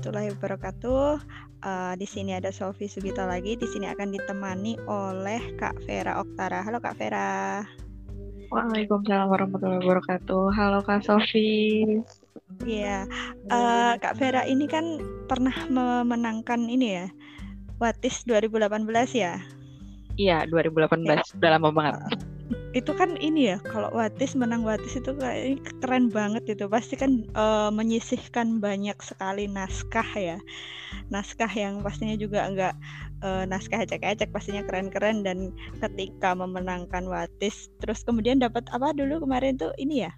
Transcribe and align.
warahmatullahi 0.00 0.32
wabarakatuh. 0.32 1.04
Uh, 1.60 1.92
di 2.00 2.08
sini 2.08 2.32
ada 2.32 2.48
Sofi 2.48 2.88
Sugita 2.88 3.28
lagi. 3.28 3.52
Di 3.52 3.68
sini 3.68 3.84
akan 3.84 4.16
ditemani 4.16 4.80
oleh 4.88 5.52
Kak 5.60 5.76
Vera 5.84 6.16
Oktara. 6.24 6.64
Halo 6.64 6.80
Kak 6.80 6.96
Vera. 6.96 7.60
Waalaikumsalam 8.48 9.28
warahmatullahi 9.28 9.84
wabarakatuh. 9.84 10.56
Halo 10.56 10.80
Kak 10.80 11.04
Sofi. 11.04 11.84
Iya, 12.64 13.04
uh, 13.52 14.00
Kak 14.00 14.16
Vera 14.16 14.48
ini 14.48 14.64
kan 14.64 15.04
pernah 15.28 15.52
memenangkan 15.68 16.64
ini 16.64 16.96
ya, 16.96 17.06
Watis 17.76 18.24
2018 18.24 18.88
ya? 19.12 19.36
Iya, 20.16 20.48
2018. 20.48 21.12
Ya. 21.12 21.20
Udah 21.36 21.50
lama 21.60 21.68
banget. 21.76 21.94
Uh, 22.00 22.29
itu 22.70 22.94
kan 22.94 23.18
ini 23.18 23.50
ya 23.50 23.58
kalau 23.66 23.90
Watis 23.90 24.38
menang 24.38 24.62
Watis 24.62 24.94
itu 24.94 25.10
kayak 25.18 25.66
keren 25.82 26.06
banget 26.06 26.46
itu. 26.46 26.70
Pasti 26.70 26.94
kan 26.94 27.26
uh, 27.34 27.70
menyisihkan 27.74 28.62
banyak 28.62 28.94
sekali 29.02 29.50
naskah 29.50 30.06
ya. 30.14 30.38
Naskah 31.10 31.50
yang 31.50 31.82
pastinya 31.82 32.14
juga 32.14 32.46
enggak 32.46 32.74
uh, 33.26 33.42
naskah 33.46 33.82
ecek-ecek 33.82 34.30
pastinya 34.30 34.62
keren-keren. 34.62 35.26
Dan 35.26 35.50
ketika 35.82 36.34
memenangkan 36.38 37.10
Watis 37.10 37.74
terus 37.82 38.06
kemudian 38.06 38.38
dapat 38.38 38.62
apa 38.70 38.94
dulu 38.94 39.26
kemarin 39.26 39.58
tuh? 39.58 39.74
Ini 39.74 40.06
ya 40.06 40.12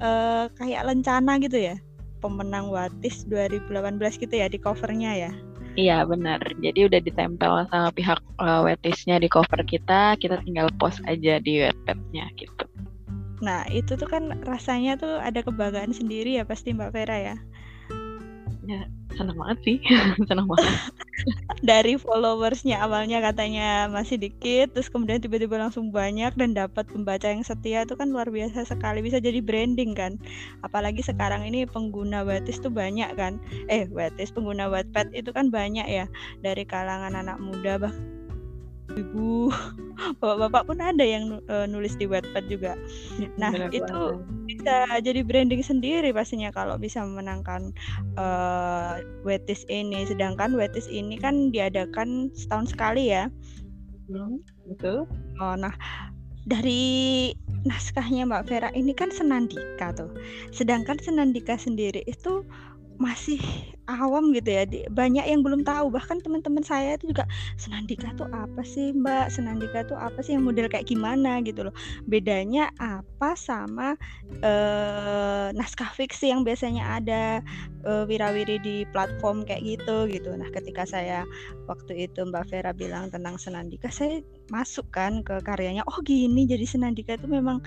uh, 0.00 0.44
kayak 0.56 0.88
lencana 0.88 1.36
gitu 1.44 1.60
ya. 1.60 1.76
Pemenang 2.24 2.72
Watis 2.72 3.28
2018 3.28 4.00
gitu 4.16 4.34
ya 4.34 4.50
di 4.50 4.58
covernya 4.58 5.12
ya 5.28 5.32
Iya 5.78 6.02
benar. 6.10 6.42
Jadi 6.58 6.90
udah 6.90 6.98
ditempel 6.98 7.52
sama 7.70 7.94
pihak 7.94 8.18
uh, 8.42 8.66
wetisnya 8.66 9.22
di 9.22 9.30
cover 9.30 9.62
kita, 9.62 10.18
kita 10.18 10.42
tinggal 10.42 10.66
post 10.74 10.98
aja 11.06 11.38
di 11.38 11.62
webpadnya 11.62 12.26
gitu. 12.34 12.66
Nah 13.38 13.62
itu 13.70 13.94
tuh 13.94 14.10
kan 14.10 14.42
rasanya 14.42 14.98
tuh 14.98 15.22
ada 15.22 15.38
kebanggaan 15.38 15.94
sendiri 15.94 16.42
ya 16.42 16.42
pasti 16.42 16.74
Mbak 16.74 16.90
Vera 16.90 17.18
ya. 17.22 17.36
Ya 18.68 18.84
senang 19.16 19.40
banget 19.40 19.58
sih. 19.64 19.76
Senang 20.30 20.46
banget. 20.46 20.68
Dari 21.70 21.98
followersnya 21.98 22.78
awalnya 22.84 23.18
katanya 23.18 23.90
masih 23.90 24.20
dikit 24.20 24.70
terus 24.76 24.92
kemudian 24.92 25.18
tiba-tiba 25.18 25.58
langsung 25.58 25.90
banyak 25.90 26.36
dan 26.38 26.54
dapat 26.54 26.86
pembaca 26.86 27.26
yang 27.26 27.42
setia 27.42 27.82
itu 27.82 27.98
kan 27.98 28.12
luar 28.14 28.30
biasa 28.30 28.68
sekali 28.68 29.02
bisa 29.02 29.18
jadi 29.18 29.42
branding 29.42 29.96
kan. 29.96 30.20
Apalagi 30.62 31.02
sekarang 31.02 31.48
ini 31.48 31.66
pengguna 31.66 32.22
Watis 32.22 32.62
tuh 32.62 32.70
banyak 32.70 33.10
kan. 33.18 33.42
Eh 33.66 33.90
Watis 33.90 34.30
pengguna 34.30 34.70
Wattpad 34.70 35.16
itu 35.16 35.32
kan 35.34 35.50
banyak 35.50 35.88
ya 35.88 36.06
dari 36.44 36.62
kalangan 36.62 37.16
anak 37.16 37.40
muda 37.42 37.80
bahkan 37.80 38.17
ibu. 38.96 39.52
Bapak-bapak 40.22 40.62
pun 40.70 40.78
ada 40.78 41.02
yang 41.02 41.42
uh, 41.50 41.66
nulis 41.66 41.98
di 41.98 42.06
Wattpad 42.06 42.44
juga. 42.46 42.78
Nah 43.36 43.50
itu 43.74 43.82
banget. 43.82 44.46
bisa 44.46 44.76
jadi 45.02 45.20
branding 45.26 45.60
sendiri 45.60 46.14
pastinya 46.14 46.54
kalau 46.54 46.78
bisa 46.78 47.02
memenangkan 47.02 47.74
uh, 48.16 49.02
Wetis 49.26 49.66
ini. 49.68 50.06
Sedangkan 50.06 50.54
Wetis 50.54 50.86
ini 50.86 51.18
kan 51.18 51.50
diadakan 51.50 52.30
setahun 52.32 52.72
sekali 52.72 53.10
ya. 53.12 53.26
Hmm, 54.08 54.40
betul. 54.70 55.04
Oh 55.42 55.54
nah 55.58 55.74
dari 56.48 57.34
naskahnya 57.68 58.24
Mbak 58.24 58.44
Vera 58.48 58.70
ini 58.72 58.96
kan 58.96 59.12
Senandika 59.12 59.92
tuh. 59.92 60.08
Sedangkan 60.54 60.96
Senandika 61.02 61.60
sendiri 61.60 62.00
itu 62.08 62.46
masih 62.98 63.38
awam 63.88 64.34
gitu 64.36 64.52
ya 64.52 64.68
banyak 64.92 65.24
yang 65.24 65.40
belum 65.40 65.64
tahu. 65.64 65.88
Bahkan 65.88 66.20
teman-teman 66.20 66.60
saya 66.60 66.98
itu 66.98 67.14
juga 67.14 67.24
senandika 67.56 68.12
tuh 68.18 68.28
apa 68.34 68.60
sih 68.66 68.92
mbak? 68.92 69.32
Senandika 69.32 69.86
tuh 69.88 69.96
apa 69.96 70.20
sih 70.20 70.36
yang 70.36 70.44
model 70.44 70.68
kayak 70.68 70.86
gimana? 70.90 71.40
gitu 71.40 71.70
loh. 71.70 71.74
Bedanya 72.04 72.68
apa 72.82 73.38
sama 73.38 73.94
uh, 74.42 75.48
naskah 75.54 75.88
fiksi 75.94 76.34
yang 76.34 76.42
biasanya 76.42 77.00
ada 77.00 77.22
uh, 77.86 78.04
wirawiri 78.04 78.58
di 78.60 78.84
platform 78.90 79.46
kayak 79.46 79.64
gitu 79.64 80.10
gitu. 80.10 80.34
Nah 80.34 80.50
ketika 80.50 80.84
saya 80.84 81.24
waktu 81.70 82.10
itu 82.10 82.26
mbak 82.26 82.50
Vera 82.50 82.74
bilang 82.74 83.08
tentang 83.08 83.38
senandika 83.40 83.88
saya 83.88 84.20
masuk 84.50 84.90
kan 84.92 85.22
ke 85.22 85.38
karyanya 85.44 85.86
oh 85.86 85.98
gini 86.04 86.44
jadi 86.44 86.64
senandika 86.64 87.16
itu 87.16 87.28
memang 87.30 87.62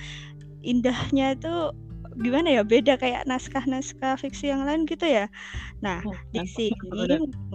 indahnya 0.61 1.33
itu 1.37 1.73
gimana 2.19 2.51
ya 2.51 2.61
beda 2.67 2.99
kayak 2.99 3.23
naskah-naskah 3.23 4.19
fiksi 4.19 4.51
yang 4.51 4.67
lain 4.67 4.83
gitu 4.83 5.07
ya. 5.07 5.31
Nah, 5.79 6.03
oh, 6.03 6.15
di 6.35 6.43
sini 6.45 6.75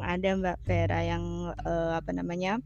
ada 0.01 0.29
Mbak 0.37 0.59
Vera 0.65 1.01
yang 1.05 1.53
uh, 1.67 1.93
apa 1.99 2.11
namanya? 2.17 2.57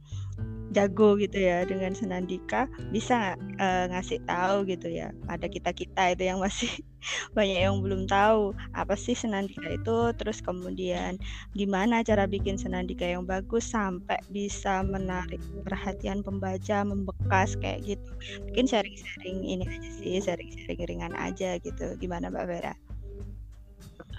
Jago 0.71 1.19
gitu 1.19 1.34
ya 1.34 1.67
dengan 1.67 1.91
Senandika 1.93 2.71
bisa 2.95 3.34
uh, 3.59 3.84
ngasih 3.91 4.23
tahu 4.23 4.62
gitu 4.71 4.87
ya 4.87 5.11
pada 5.27 5.51
kita 5.51 5.75
kita 5.75 6.15
itu 6.15 6.31
yang 6.31 6.39
masih 6.39 6.71
banyak 7.37 7.59
yang 7.67 7.83
belum 7.83 8.06
tahu 8.06 8.55
apa 8.79 8.95
sih 8.95 9.19
Senandika 9.19 9.67
itu 9.67 10.15
terus 10.15 10.39
kemudian 10.39 11.19
gimana 11.59 12.06
cara 12.06 12.31
bikin 12.31 12.55
Senandika 12.55 13.03
yang 13.03 13.27
bagus 13.27 13.67
sampai 13.67 14.23
bisa 14.31 14.87
menarik 14.87 15.43
perhatian 15.67 16.23
pembaca 16.23 16.87
membekas 16.87 17.59
kayak 17.59 17.83
gitu 17.83 18.11
mungkin 18.47 18.67
sharing-sharing 18.71 19.43
ini 19.43 19.65
aja 19.67 19.91
sih 19.99 20.23
sharing-sharing 20.23 20.87
ringan 20.87 21.15
aja 21.19 21.59
gitu 21.59 21.99
gimana 21.99 22.31
Mbak 22.31 22.47
Vera? 22.47 22.75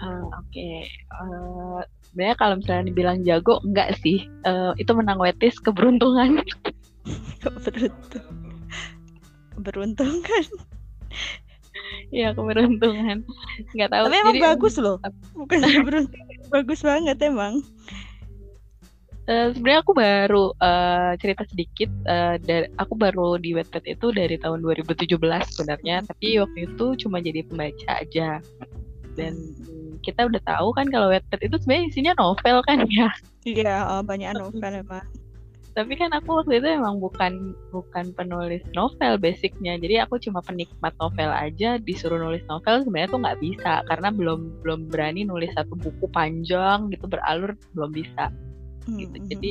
Uh, 0.02 0.26
Oke, 0.34 0.50
okay. 0.50 0.78
uh, 1.14 1.78
eh, 1.78 1.82
sebenarnya 2.12 2.36
kalau 2.36 2.54
misalnya 2.60 2.84
dibilang 2.92 3.18
jago 3.24 3.64
enggak 3.64 3.96
sih. 4.04 4.28
Uh, 4.44 4.76
itu 4.76 4.92
menang 4.92 5.16
wetis 5.16 5.56
keberuntungan. 5.58 6.44
Beruntung 7.42 8.42
beruntung 9.62 10.20
kan 10.24 10.46
Iya 12.12 12.36
keberuntungan. 12.36 13.24
Nggak 13.72 13.88
tahu 13.88 14.04
tapi 14.04 14.16
emang 14.20 14.36
Jadi, 14.36 14.44
bagus 14.44 14.74
loh. 14.76 15.00
bukan 15.32 15.58
beruntung 15.88 16.24
bagus 16.52 16.80
banget 16.84 17.16
emang. 17.24 17.64
Uh, 19.22 19.54
sebenarnya 19.54 19.80
aku 19.80 19.92
baru 19.94 20.44
uh, 20.60 21.14
cerita 21.16 21.46
sedikit 21.46 21.88
uh, 22.10 22.36
dari 22.42 22.68
aku 22.74 22.98
baru 22.98 23.38
di 23.38 23.54
Wattpad 23.54 23.86
itu 23.86 24.12
dari 24.12 24.36
tahun 24.36 24.60
2017 24.60 25.16
sebenarnya. 25.56 26.04
Tapi 26.04 26.42
waktu 26.42 26.58
itu 26.68 26.86
cuma 27.06 27.24
jadi 27.24 27.40
pembaca 27.48 27.90
aja. 27.96 28.44
Dan 29.16 29.32
kita 30.02 30.28
udah 30.28 30.42
tahu 30.42 30.74
kan 30.74 30.90
kalau 30.90 31.08
Wattpad 31.08 31.40
itu 31.46 31.56
sebenarnya 31.62 31.84
isinya 31.88 32.12
novel 32.18 32.56
kan 32.66 32.78
ya. 32.92 33.08
Iya, 33.42 33.74
oh, 33.88 34.02
banyak 34.02 34.34
novel 34.38 34.82
emang. 34.82 35.06
Tapi 35.72 35.96
kan 35.96 36.12
aku 36.12 36.44
waktu 36.44 36.60
itu 36.60 36.68
emang 36.68 37.00
bukan 37.00 37.56
bukan 37.72 38.12
penulis 38.12 38.60
novel 38.76 39.16
basicnya, 39.16 39.80
jadi 39.80 40.04
aku 40.04 40.20
cuma 40.20 40.44
penikmat 40.44 40.92
novel 41.00 41.32
aja. 41.32 41.80
Disuruh 41.80 42.20
nulis 42.20 42.44
novel 42.44 42.84
sebenarnya 42.84 43.08
tuh 43.08 43.20
nggak 43.24 43.40
bisa 43.40 43.72
karena 43.88 44.12
belum 44.12 44.60
belum 44.60 44.92
berani 44.92 45.24
nulis 45.24 45.48
satu 45.56 45.72
buku 45.80 46.12
panjang 46.12 46.92
gitu 46.92 47.08
beralur 47.08 47.56
belum 47.72 47.88
bisa. 47.88 48.28
Gitu. 48.84 49.16
Hmm. 49.16 49.26
Jadi 49.32 49.50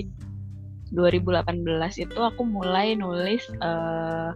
2018 0.93 2.05
itu 2.05 2.19
aku 2.19 2.41
mulai 2.45 2.93
nulis 2.93 3.41
uh, 3.63 4.29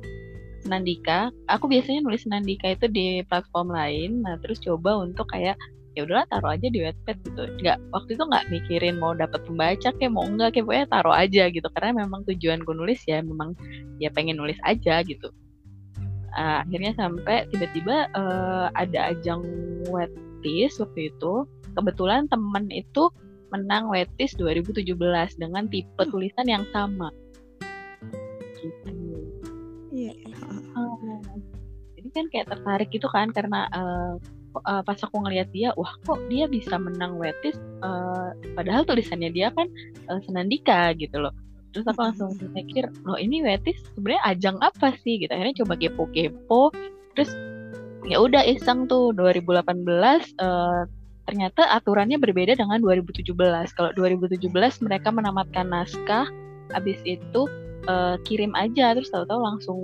Nandika. 0.65 1.29
Aku 1.45 1.69
biasanya 1.69 2.01
nulis 2.01 2.25
Nandika 2.25 2.73
itu 2.73 2.89
di 2.89 3.21
platform 3.29 3.69
lain. 3.69 4.25
Nah, 4.25 4.41
terus 4.41 4.57
coba 4.57 4.97
untuk 4.97 5.29
kayak 5.29 5.53
ya 5.95 6.03
udahlah 6.03 6.27
taruh 6.27 6.51
aja 6.51 6.67
di 6.67 6.79
Wattpad 6.83 7.17
gitu. 7.23 7.43
Nggak 7.63 7.77
waktu 7.95 8.09
itu 8.19 8.23
nggak 8.27 8.45
mikirin 8.51 8.95
mau 8.99 9.15
dapat 9.15 9.41
pembaca 9.47 9.89
kayak 9.95 10.11
mau 10.11 10.27
enggak 10.27 10.55
kayak 10.55 10.67
pokoknya 10.67 10.87
taruh 10.91 11.15
aja 11.15 11.43
gitu. 11.47 11.67
Karena 11.71 11.91
memang 12.03 12.21
tujuan 12.27 12.59
gue 12.67 12.75
nulis 12.75 13.01
ya 13.07 13.23
memang 13.23 13.55
ya 14.03 14.11
pengen 14.11 14.35
nulis 14.35 14.59
aja 14.67 14.99
gitu. 15.07 15.31
Uh, 16.35 16.67
akhirnya 16.67 16.91
sampai 16.99 17.47
tiba-tiba 17.47 18.11
uh, 18.11 18.67
ada 18.75 19.15
ajang 19.15 19.41
Wetis 19.87 20.75
waktu 20.83 21.15
itu. 21.15 21.47
Kebetulan 21.75 22.27
temen 22.27 22.67
itu 22.71 23.11
menang 23.55 23.87
Wetis 23.87 24.35
2017 24.35 24.83
dengan 25.39 25.63
tipe 25.71 25.95
hmm. 25.95 26.11
tulisan 26.11 26.47
yang 26.47 26.67
sama. 26.75 27.07
Gitu. 28.59 28.91
Iya. 29.95 30.11
Uh, 30.75 31.39
jadi 31.95 32.09
kan 32.11 32.25
kayak 32.27 32.47
tertarik 32.51 32.89
gitu 32.91 33.07
kan 33.07 33.31
karena 33.31 33.71
uh, 33.71 34.19
uh, 34.63 34.81
pas 34.81 34.99
aku 34.99 35.19
ngeliat 35.25 35.51
dia 35.51 35.75
wah 35.75 35.91
kok 36.07 36.19
dia 36.31 36.47
bisa 36.47 36.79
menang 36.79 37.19
wetis 37.19 37.59
uh, 37.83 38.31
padahal 38.55 38.87
tulisannya 38.87 39.31
dia 39.35 39.51
kan 39.51 39.67
uh, 40.07 40.19
senandika 40.23 40.95
gitu 40.95 41.19
loh. 41.19 41.33
Terus 41.75 41.91
aku 41.91 42.07
langsung 42.07 42.31
mikir 42.55 42.87
loh 43.03 43.19
ini 43.19 43.43
wetis 43.43 43.75
sebenarnya 43.95 44.23
ajang 44.31 44.57
apa 44.63 44.95
sih? 45.03 45.19
Gitu 45.19 45.31
akhirnya 45.31 45.65
coba 45.65 45.73
kepo-kepo. 45.75 46.71
Terus 47.15 47.31
ya 48.07 48.21
udah 48.21 48.45
iseng 48.47 48.87
tuh 48.87 49.11
2018 49.17 49.83
uh, 50.39 50.87
ternyata 51.25 51.61
aturannya 51.73 52.21
berbeda 52.21 52.53
dengan 52.53 52.77
2017 52.79 53.33
kalau 53.73 53.89
2017 53.97 54.45
mereka 54.85 55.09
menamatkan 55.09 55.65
naskah 55.65 56.29
habis 56.69 57.01
itu 57.01 57.49
uh, 57.89 58.15
kirim 58.25 58.53
aja 58.53 58.93
terus 58.93 59.09
tahu-tahu 59.09 59.41
langsung 59.41 59.79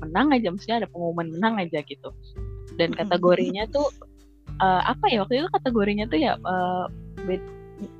menang 0.00 0.32
aja 0.32 0.48
maksudnya 0.48 0.84
ada 0.84 0.88
pengumuman 0.88 1.28
menang 1.36 1.54
aja 1.60 1.84
gitu. 1.84 2.10
Dan 2.76 2.94
kategorinya 2.94 3.68
tuh 3.68 3.88
uh, 4.62 4.82
apa 4.86 5.04
ya 5.10 5.24
waktu 5.24 5.42
itu 5.42 5.48
kategorinya 5.50 6.04
tuh 6.06 6.18
ya 6.18 6.32
uh, 6.42 6.86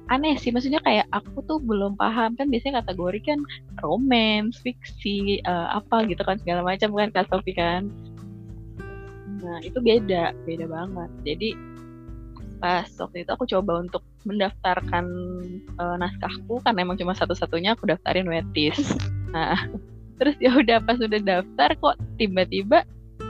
aneh 0.08 0.34
sih 0.40 0.50
maksudnya 0.50 0.80
kayak 0.82 1.06
aku 1.12 1.44
tuh 1.44 1.60
belum 1.60 1.94
paham 1.94 2.34
kan 2.34 2.48
biasanya 2.48 2.82
kategori 2.82 3.20
kan 3.22 3.38
romance 3.84 4.58
fiksi 4.64 5.44
uh, 5.44 5.78
apa 5.78 6.08
gitu 6.08 6.24
kan 6.24 6.40
segala 6.40 6.64
macam 6.64 6.90
kan 6.96 7.08
kak 7.12 7.28
kan. 7.54 7.82
Nah 9.38 9.58
itu 9.62 9.78
beda 9.78 10.34
beda 10.48 10.66
banget. 10.66 11.10
Jadi 11.22 11.48
pas 12.58 12.88
waktu 12.98 13.22
itu 13.22 13.30
aku 13.30 13.46
coba 13.46 13.84
untuk 13.84 14.02
mendaftarkan 14.26 15.06
uh, 15.78 15.96
naskahku 16.00 16.58
karena 16.66 16.82
emang 16.82 16.98
cuma 16.98 17.14
satu-satunya 17.14 17.76
aku 17.76 17.86
daftarin 17.88 18.28
wetis. 18.28 18.80
Nah 19.28 19.60
terus 20.16 20.40
ya 20.40 20.56
udah 20.56 20.80
pas 20.80 20.96
udah 20.96 21.20
daftar 21.20 21.76
kok 21.76 22.00
tiba-tiba 22.16 22.80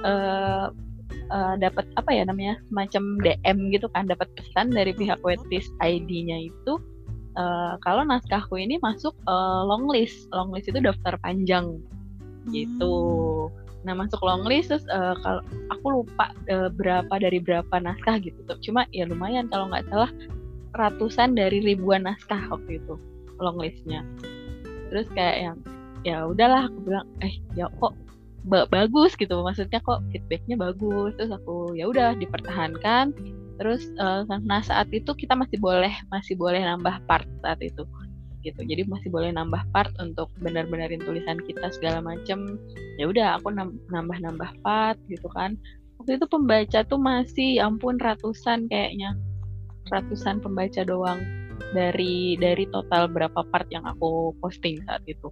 uh, 0.07 0.71
uh, 1.31 1.55
dapat 1.61 1.85
apa 1.97 2.11
ya 2.13 2.23
namanya 2.27 2.61
semacam 2.69 3.03
DM 3.25 3.59
gitu 3.75 3.87
kan 3.93 4.09
dapat 4.09 4.29
pesan 4.37 4.73
dari 4.73 4.93
pihak 4.93 5.21
wetis 5.23 5.69
ID-nya 5.81 6.49
itu 6.51 6.73
uh, 7.37 7.79
kalau 7.85 8.05
naskahku 8.05 8.59
ini 8.59 8.77
masuk 8.81 9.17
uh, 9.29 9.63
long 9.65 9.89
list 9.89 10.29
long 10.35 10.53
list 10.53 10.69
itu 10.69 10.81
daftar 10.81 11.17
panjang 11.23 11.81
gitu 12.49 12.93
hmm 13.53 13.69
Nah 13.87 13.95
masuk 13.95 14.19
longlist 14.21 14.69
terus 14.69 14.85
uh, 14.91 15.15
kalau 15.23 15.43
aku 15.71 15.87
lupa 16.03 16.35
uh, 16.51 16.69
berapa 16.73 17.15
dari 17.17 17.39
berapa 17.39 17.73
naskah 17.79 18.19
gitu 18.19 18.37
tuh. 18.45 18.59
Cuma 18.61 18.89
ya 18.91 19.07
lumayan 19.07 19.47
kalau 19.49 19.71
nggak 19.71 19.87
salah 19.89 20.11
ratusan 20.75 21.39
dari 21.39 21.63
ribuan 21.63 22.05
naskah 22.05 22.43
waktu 22.51 22.83
itu 22.83 23.01
longlistnya. 23.39 24.03
Terus 24.91 25.07
kayak 25.15 25.37
yang 25.41 25.57
ya 26.05 26.27
udahlah 26.27 26.67
aku 26.69 26.79
bilang 26.85 27.07
eh 27.23 27.35
ya 27.55 27.71
kok 27.79 27.95
ba 28.49 28.65
bagus 28.73 29.15
gitu. 29.15 29.45
Maksudnya 29.45 29.79
kok 29.85 30.01
feedbacknya 30.11 30.57
bagus. 30.57 31.13
Terus 31.21 31.33
aku 31.37 31.77
ya 31.77 31.87
udah 31.87 32.17
dipertahankan. 32.17 33.13
Terus 33.61 33.87
uh, 34.01 34.25
nah 34.25 34.65
saat 34.65 34.89
itu 34.91 35.13
kita 35.13 35.37
masih 35.37 35.61
boleh 35.61 35.93
masih 36.09 36.35
boleh 36.35 36.65
nambah 36.65 37.05
part 37.05 37.29
saat 37.45 37.61
itu 37.61 37.85
gitu. 38.47 38.61
Jadi 38.65 38.87
masih 38.87 39.11
boleh 39.11 39.35
nambah 39.35 39.61
part 39.75 39.91
untuk 39.99 40.31
benar-benarin 40.41 41.03
tulisan 41.03 41.43
kita 41.43 41.69
segala 41.75 42.01
macem. 42.01 42.57
Ya 42.97 43.11
udah 43.11 43.39
aku 43.39 43.53
nambah-nambah 43.93 44.51
part 44.63 44.99
gitu 45.11 45.27
kan. 45.35 45.59
Waktu 45.99 46.23
itu 46.23 46.27
pembaca 46.31 46.79
tuh 46.87 47.01
masih 47.03 47.59
ya 47.59 47.67
ampun 47.67 47.99
ratusan 47.99 48.71
kayaknya. 48.71 49.19
Ratusan 49.91 50.39
pembaca 50.39 50.87
doang 50.87 51.19
dari 51.75 52.39
dari 52.39 52.65
total 52.71 53.11
berapa 53.11 53.43
part 53.51 53.67
yang 53.75 53.83
aku 53.85 54.33
posting 54.39 54.79
saat 54.87 55.03
itu. 55.11 55.29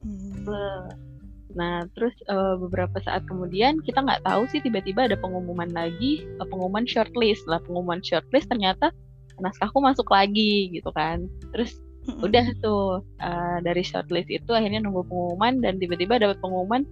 Hmm. 0.00 1.09
Nah 1.58 1.82
terus 1.98 2.14
uh, 2.30 2.54
beberapa 2.58 3.02
saat 3.02 3.26
kemudian 3.26 3.82
kita 3.82 4.02
nggak 4.02 4.22
tahu 4.22 4.46
sih 4.50 4.62
tiba-tiba 4.62 5.10
ada 5.10 5.16
pengumuman 5.18 5.70
lagi 5.70 6.26
uh, 6.38 6.46
pengumuman 6.46 6.86
shortlist. 6.86 7.46
Lah 7.50 7.58
pengumuman 7.64 8.00
shortlist 8.02 8.50
ternyata 8.50 8.94
naskahku 9.40 9.78
masuk 9.82 10.06
lagi 10.10 10.70
gitu 10.70 10.90
kan. 10.94 11.26
Terus 11.54 11.80
udah 12.24 12.44
tuh 12.64 13.04
uh, 13.22 13.58
dari 13.62 13.84
shortlist 13.84 14.30
itu 14.32 14.50
akhirnya 14.50 14.82
nunggu 14.82 15.06
pengumuman 15.06 15.62
dan 15.62 15.78
tiba-tiba 15.78 16.22
dapat 16.22 16.38
pengumuman. 16.38 16.86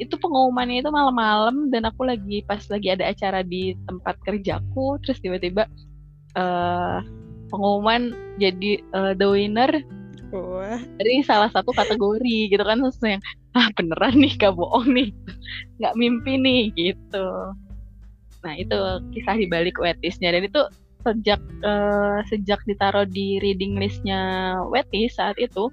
Itu 0.00 0.16
pengumumannya 0.16 0.80
itu 0.80 0.88
malam-malam 0.88 1.68
dan 1.68 1.84
aku 1.84 2.08
lagi 2.08 2.40
pas 2.48 2.64
lagi 2.72 2.88
ada 2.88 3.04
acara 3.04 3.44
di 3.44 3.76
tempat 3.84 4.16
kerjaku 4.24 4.96
terus 5.04 5.20
tiba-tiba 5.20 5.68
uh, 6.40 7.04
pengumuman 7.50 8.14
jadi 8.38 8.80
uh, 8.94 9.12
the 9.12 9.26
winner 9.26 9.68
Wah. 10.30 10.78
dari 10.94 11.26
salah 11.26 11.50
satu 11.50 11.74
kategori 11.74 12.54
gitu 12.54 12.62
kan 12.62 12.78
terus 12.78 13.02
yang 13.02 13.18
ah 13.58 13.66
beneran 13.74 14.14
nih 14.14 14.30
gak 14.38 14.54
bohong 14.54 14.86
nih 14.94 15.10
nggak 15.82 15.96
mimpi 15.98 16.38
nih 16.38 16.62
gitu. 16.78 17.26
Nah 18.40 18.54
itu 18.56 18.78
kisah 19.16 19.36
di 19.36 19.46
balik 19.50 19.76
wetisnya. 19.80 20.32
Dan 20.32 20.46
itu 20.46 20.62
sejak 21.00 21.40
uh, 21.64 22.20
sejak 22.28 22.60
ditaruh 22.68 23.08
di 23.08 23.40
reading 23.40 23.80
listnya 23.80 24.54
Weti 24.68 25.08
saat 25.08 25.40
itu 25.40 25.72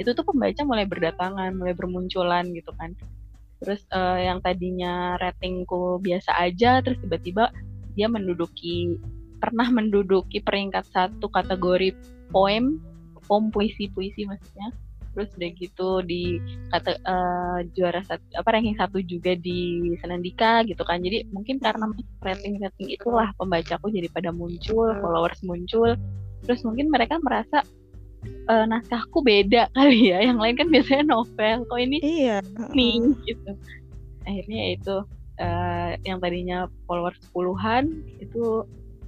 itu 0.00 0.08
tuh 0.16 0.24
pembaca 0.24 0.64
mulai 0.64 0.88
berdatangan 0.88 1.52
mulai 1.54 1.76
bermunculan 1.76 2.48
gitu 2.56 2.72
kan. 2.80 2.96
Terus 3.62 3.86
uh, 3.94 4.18
yang 4.18 4.42
tadinya 4.42 5.14
ratingku 5.20 6.02
biasa 6.02 6.34
aja 6.34 6.82
terus 6.82 6.98
tiba-tiba 6.98 7.52
dia 7.94 8.08
menduduki 8.08 8.96
pernah 9.38 9.68
menduduki 9.68 10.40
peringkat 10.40 10.88
satu 10.90 11.28
kategori 11.28 11.92
poem 12.32 12.80
poem 13.32 13.48
puisi 13.48 13.88
puisi 13.88 14.28
maksudnya. 14.28 14.68
Terus 15.16 15.28
udah 15.36 15.50
gitu 15.56 15.88
di 16.04 16.36
kata 16.68 17.00
uh, 17.04 17.60
juara 17.72 18.04
satu 18.04 18.24
apa 18.36 18.48
ranking 18.52 18.76
satu 18.76 19.00
juga 19.00 19.32
di 19.32 19.92
Senandika 20.04 20.60
gitu 20.68 20.84
kan. 20.84 21.00
Jadi 21.00 21.24
mungkin 21.32 21.56
karena 21.56 21.88
rating 22.20 22.60
rating 22.60 22.92
itulah 22.92 23.32
pembacaku 23.40 23.88
jadi 23.88 24.12
pada 24.12 24.28
muncul 24.28 24.92
followers 25.00 25.40
muncul. 25.40 25.96
Terus 26.44 26.60
mungkin 26.64 26.92
mereka 26.92 27.16
merasa 27.24 27.64
uh, 28.52 28.64
naskahku 28.68 29.24
beda 29.24 29.68
kali 29.76 30.12
ya. 30.12 30.20
Yang 30.28 30.38
lain 30.44 30.56
kan 30.60 30.68
biasanya 30.68 31.04
novel. 31.08 31.56
Kok 31.64 31.80
ini 31.80 31.98
iya 32.04 32.44
nih 32.76 33.00
gitu. 33.24 33.52
Akhirnya 34.28 34.58
ya 34.60 34.70
itu 34.76 34.96
uh, 35.40 35.90
yang 36.04 36.20
tadinya 36.20 36.68
followers 36.84 37.20
puluhan 37.32 38.04
itu 38.20 38.64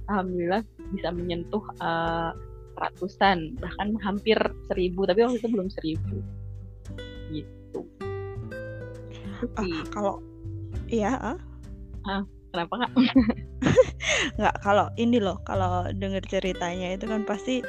alhamdulillah 0.09 0.61
bisa 0.93 1.09
menyentuh 1.13 1.63
uh, 1.81 2.33
ratusan 2.75 3.55
bahkan 3.59 3.95
hampir 4.03 4.37
seribu 4.67 5.07
tapi 5.07 5.23
waktu 5.23 5.37
itu 5.39 5.49
belum 5.51 5.67
seribu. 5.71 6.15
Gitu. 7.31 7.79
Uh, 9.59 9.83
kalau 9.91 10.23
iya 10.87 11.19
uh? 11.19 11.39
ah 12.05 12.23
kenapa 12.55 12.73
nggak 12.79 12.91
nggak 14.39 14.55
kalau 14.63 14.87
ini 14.95 15.19
loh 15.19 15.35
kalau 15.43 15.91
dengar 15.91 16.23
ceritanya 16.23 16.95
itu 16.95 17.03
kan 17.03 17.27
pasti 17.27 17.59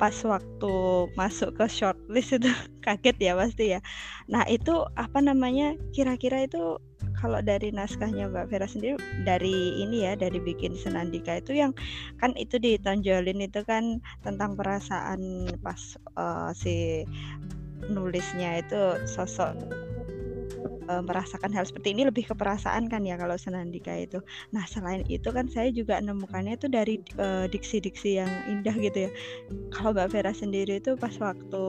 pas 0.00 0.16
waktu 0.24 0.72
masuk 1.12 1.60
ke 1.60 1.66
shortlist 1.68 2.40
itu 2.40 2.48
kaget 2.84 3.16
ya 3.20 3.32
pasti 3.36 3.76
ya. 3.76 3.80
Nah 4.32 4.48
itu 4.48 4.86
apa 4.96 5.20
namanya 5.20 5.76
kira-kira 5.92 6.48
itu 6.48 6.80
kalau 7.20 7.44
dari 7.44 7.68
naskahnya 7.70 8.32
Mbak 8.32 8.48
Vera 8.48 8.66
sendiri 8.66 8.96
dari 9.28 9.84
ini 9.84 10.08
ya 10.08 10.16
dari 10.16 10.40
bikin 10.40 10.72
Senandika 10.74 11.38
itu 11.38 11.52
yang 11.60 11.72
kan 12.16 12.32
itu 12.40 12.56
ditonjolin 12.56 13.44
itu 13.44 13.60
kan 13.68 14.00
tentang 14.24 14.56
perasaan 14.56 15.52
pas 15.60 15.78
uh, 16.16 16.50
si 16.56 17.04
nulisnya 17.88 18.60
itu 18.60 19.04
sosok 19.08 19.56
uh, 20.88 21.02
merasakan 21.04 21.52
hal 21.54 21.64
seperti 21.66 21.94
ini 21.94 22.08
lebih 22.08 22.28
ke 22.28 22.34
perasaan 22.34 22.90
kan 22.90 23.04
ya 23.06 23.16
kalau 23.20 23.36
Senandika 23.36 23.92
itu. 23.94 24.18
Nah 24.54 24.64
selain 24.66 25.04
itu 25.06 25.28
kan 25.30 25.46
saya 25.48 25.70
juga 25.70 26.00
nemukannya 26.00 26.56
itu 26.56 26.66
dari 26.66 27.02
diksi-diksi 27.50 28.16
uh, 28.16 28.24
yang 28.24 28.30
indah 28.48 28.76
gitu 28.76 28.98
ya. 29.08 29.10
Kalau 29.74 29.94
Mbak 29.94 30.08
Vera 30.12 30.32
sendiri 30.34 30.82
itu 30.82 30.96
pas 30.96 31.14
waktu 31.20 31.64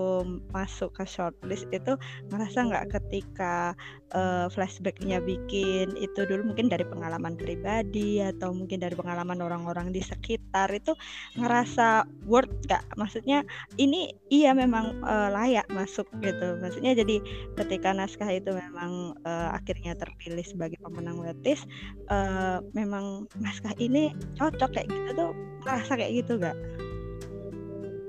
masuk 0.52 0.96
ke 0.96 1.04
shortlist 1.06 1.68
itu 1.72 1.96
merasa 2.30 2.66
nggak 2.66 2.98
ketika 3.00 3.78
uh, 4.16 4.48
flashbacknya 4.52 5.20
bikin 5.24 5.94
itu 5.98 6.22
dulu 6.28 6.52
mungkin 6.52 6.68
dari 6.72 6.84
pengalaman 6.88 7.36
pribadi 7.36 8.19
atau 8.24 8.52
mungkin 8.56 8.81
dari 8.81 8.95
pengalaman 8.95 9.40
orang-orang 9.40 9.92
di 9.92 10.04
sekitar 10.04 10.71
itu 10.71 10.95
ngerasa 11.38 12.07
worth 12.28 12.52
gak? 12.68 12.83
Maksudnya 12.95 13.44
ini 13.80 14.12
iya 14.33 14.52
memang 14.56 15.02
uh, 15.04 15.30
layak 15.31 15.68
masuk 15.71 16.07
gitu. 16.24 16.57
Maksudnya 16.60 16.98
jadi 16.98 17.19
ketika 17.60 17.94
naskah 17.95 18.30
itu 18.31 18.52
memang 18.52 18.81
uh, 18.90 19.50
akhirnya 19.54 19.94
terpilih 19.94 20.42
sebagai 20.42 20.81
pemenang 20.81 21.21
Wetis 21.21 21.61
uh, 22.09 22.64
memang 22.73 23.30
naskah 23.38 23.78
ini 23.78 24.16
cocok 24.40 24.73
kayak 24.73 24.88
gitu 24.90 25.09
tuh 25.14 25.31
ngerasa 25.61 25.92
kayak 25.94 26.14
gitu 26.26 26.33
gak? 26.42 26.57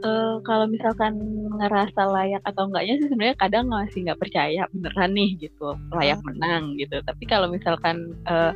Uh, 0.02 0.43
kalau 0.43 0.67
misalkan 0.67 1.14
ngerasa 1.62 2.11
layak 2.11 2.43
atau 2.43 2.67
enggaknya 2.67 2.99
sih 2.99 3.07
sebenarnya 3.07 3.38
kadang 3.38 3.71
masih 3.71 4.02
nggak 4.02 4.19
percaya 4.19 4.67
beneran 4.75 5.14
nih 5.14 5.31
gitu 5.38 5.79
layak 5.95 6.19
uh. 6.19 6.26
menang 6.26 6.75
gitu 6.75 6.99
tapi 7.07 7.23
kalau 7.31 7.47
misalkan 7.47 8.11
uh, 8.26 8.50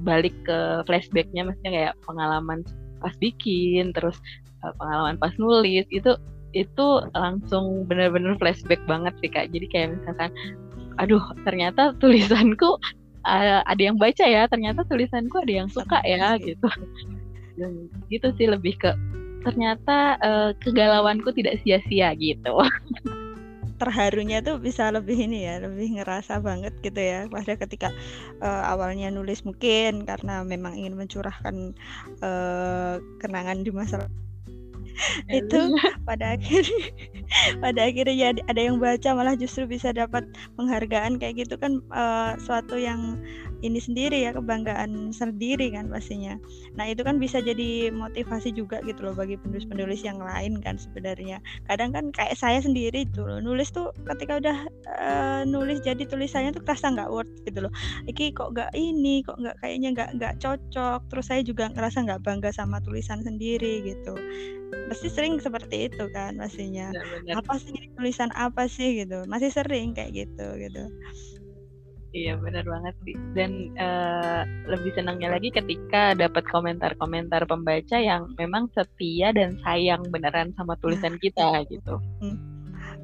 balik 0.00 0.32
ke 0.48 0.80
flashbacknya 0.88 1.44
maksudnya 1.44 1.72
kayak 1.72 1.94
pengalaman 2.08 2.64
pas 3.04 3.12
bikin 3.20 3.92
terus 3.92 4.16
uh, 4.64 4.72
pengalaman 4.80 5.20
pas 5.20 5.36
nulis 5.36 5.84
itu 5.92 6.16
itu 6.54 6.86
langsung 7.12 7.84
bener-bener 7.84 8.38
flashback 8.38 8.80
banget 8.86 9.12
sih 9.20 9.28
kak 9.28 9.50
jadi 9.50 9.66
kayak 9.68 9.88
misalkan 10.00 10.30
aduh 11.00 11.22
ternyata 11.42 11.94
tulisanku 11.98 12.78
uh, 13.24 13.60
ada 13.64 13.82
yang 13.82 13.96
baca 13.96 14.24
ya 14.24 14.46
ternyata 14.46 14.84
tulisanku 14.86 15.40
ada 15.42 15.64
yang 15.64 15.68
suka 15.72 15.98
ya 16.04 16.36
gitu. 16.38 16.68
Dan 17.54 17.88
gitu 18.10 18.34
sih 18.34 18.50
lebih 18.50 18.76
ke 18.78 18.92
ternyata 19.44 20.16
uh, 20.24 20.50
kegalauanku 20.64 21.30
tidak 21.36 21.60
sia-sia 21.62 22.16
gitu. 22.16 22.54
Terharunya 23.74 24.38
tuh 24.40 24.62
bisa 24.62 24.88
lebih 24.94 25.18
ini 25.18 25.50
ya 25.50 25.58
lebih 25.60 25.98
ngerasa 25.98 26.38
banget 26.40 26.72
gitu 26.80 26.96
ya 26.96 27.26
pada 27.26 27.58
ketika 27.58 27.90
uh, 28.38 28.70
awalnya 28.70 29.10
nulis 29.10 29.42
mungkin 29.42 30.06
karena 30.06 30.46
memang 30.46 30.78
ingin 30.78 30.94
mencurahkan 30.94 31.74
uh, 32.22 33.02
kenangan 33.18 33.66
di 33.66 33.74
masa 33.74 34.06
itu 35.38 35.60
pada 36.06 36.38
akhirnya 36.38 36.86
pada 37.64 37.80
akhirnya 37.90 38.14
ya 38.14 38.28
ada 38.46 38.60
yang 38.60 38.78
baca 38.78 39.10
malah 39.14 39.34
justru 39.34 39.66
bisa 39.66 39.90
dapat 39.90 40.24
penghargaan 40.54 41.18
kayak 41.18 41.46
gitu 41.46 41.58
kan 41.58 41.82
uh, 41.90 42.38
suatu 42.38 42.78
yang 42.78 43.18
ini 43.64 43.80
sendiri 43.80 44.28
ya 44.28 44.36
kebanggaan 44.36 45.08
sendiri 45.08 45.72
kan 45.72 45.88
pastinya. 45.88 46.36
Nah 46.76 46.84
itu 46.84 47.00
kan 47.00 47.16
bisa 47.16 47.40
jadi 47.40 47.88
motivasi 47.88 48.52
juga 48.52 48.84
gitu 48.84 49.00
loh 49.08 49.16
bagi 49.16 49.40
penulis-penulis 49.40 50.04
yang 50.04 50.20
lain 50.20 50.60
kan 50.60 50.76
sebenarnya. 50.76 51.40
Kadang 51.64 51.96
kan 51.96 52.12
kayak 52.12 52.36
saya 52.36 52.60
sendiri 52.60 53.08
tuh 53.16 53.24
loh, 53.24 53.40
nulis 53.40 53.72
tuh 53.72 53.88
ketika 54.04 54.36
udah 54.36 54.58
uh, 55.00 55.42
nulis 55.48 55.80
jadi 55.80 56.04
tulisannya 56.04 56.52
tuh 56.52 56.60
terasa 56.60 56.92
nggak 56.92 57.08
worth 57.08 57.32
gitu 57.48 57.64
loh. 57.64 57.72
Iki 58.04 58.36
kok 58.36 58.52
nggak 58.52 58.76
ini, 58.76 59.24
kok 59.24 59.40
nggak 59.40 59.56
kayaknya 59.64 59.88
nggak 59.96 60.10
nggak 60.20 60.34
cocok. 60.44 61.00
Terus 61.08 61.24
saya 61.24 61.40
juga 61.40 61.72
ngerasa 61.72 62.04
nggak 62.04 62.20
bangga 62.20 62.52
sama 62.52 62.84
tulisan 62.84 63.24
sendiri 63.24 63.80
gitu. 63.80 64.12
Pasti 64.88 65.08
sering 65.08 65.40
seperti 65.40 65.88
itu 65.90 66.04
kan 66.12 66.36
pastinya. 66.36 66.92
Apa 67.32 67.56
sih 67.58 67.74
tulisan 67.96 68.30
apa 68.36 68.68
sih 68.68 69.04
gitu? 69.04 69.24
Masih 69.26 69.50
sering 69.50 69.96
kayak 69.96 70.12
gitu 70.12 70.46
gitu. 70.60 70.84
Iya 72.14 72.38
benar 72.38 72.62
banget 72.62 72.94
sih. 73.02 73.16
Dan 73.34 73.74
uh, 73.74 74.46
lebih 74.70 74.94
senangnya 74.94 75.34
lagi 75.34 75.50
ketika 75.50 76.14
dapat 76.14 76.46
komentar-komentar 76.46 77.42
pembaca 77.50 77.98
yang 77.98 78.30
memang 78.38 78.70
setia 78.70 79.34
dan 79.34 79.58
sayang 79.66 80.06
beneran 80.14 80.54
sama 80.54 80.78
tulisan 80.78 81.18
kita 81.18 81.66
gitu. 81.66 81.98
Hmm. 82.22 82.53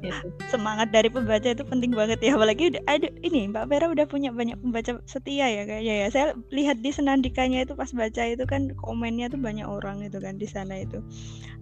Gitu. 0.01 0.27
Semangat 0.49 0.89
dari 0.89 1.13
pembaca 1.13 1.45
itu 1.45 1.61
penting 1.61 1.93
banget 1.93 2.17
ya. 2.25 2.33
Apalagi 2.33 2.73
udah 2.73 2.83
ada 2.89 3.07
ini 3.21 3.47
Mbak 3.53 3.65
Vera 3.69 3.87
udah 3.93 4.05
punya 4.09 4.33
banyak 4.33 4.57
pembaca 4.57 4.97
setia 5.05 5.45
ya 5.45 5.63
kayaknya 5.69 5.93
ya. 6.05 6.07
Saya 6.09 6.25
lihat 6.49 6.81
di 6.81 6.89
senandikanya 6.89 7.63
itu 7.63 7.77
pas 7.77 7.93
baca 7.93 8.21
itu 8.25 8.43
kan 8.49 8.73
komennya 8.81 9.29
tuh 9.29 9.37
banyak 9.37 9.65
orang 9.69 10.01
itu 10.01 10.17
kan 10.17 10.41
di 10.41 10.49
sana 10.49 10.81
itu. 10.81 11.05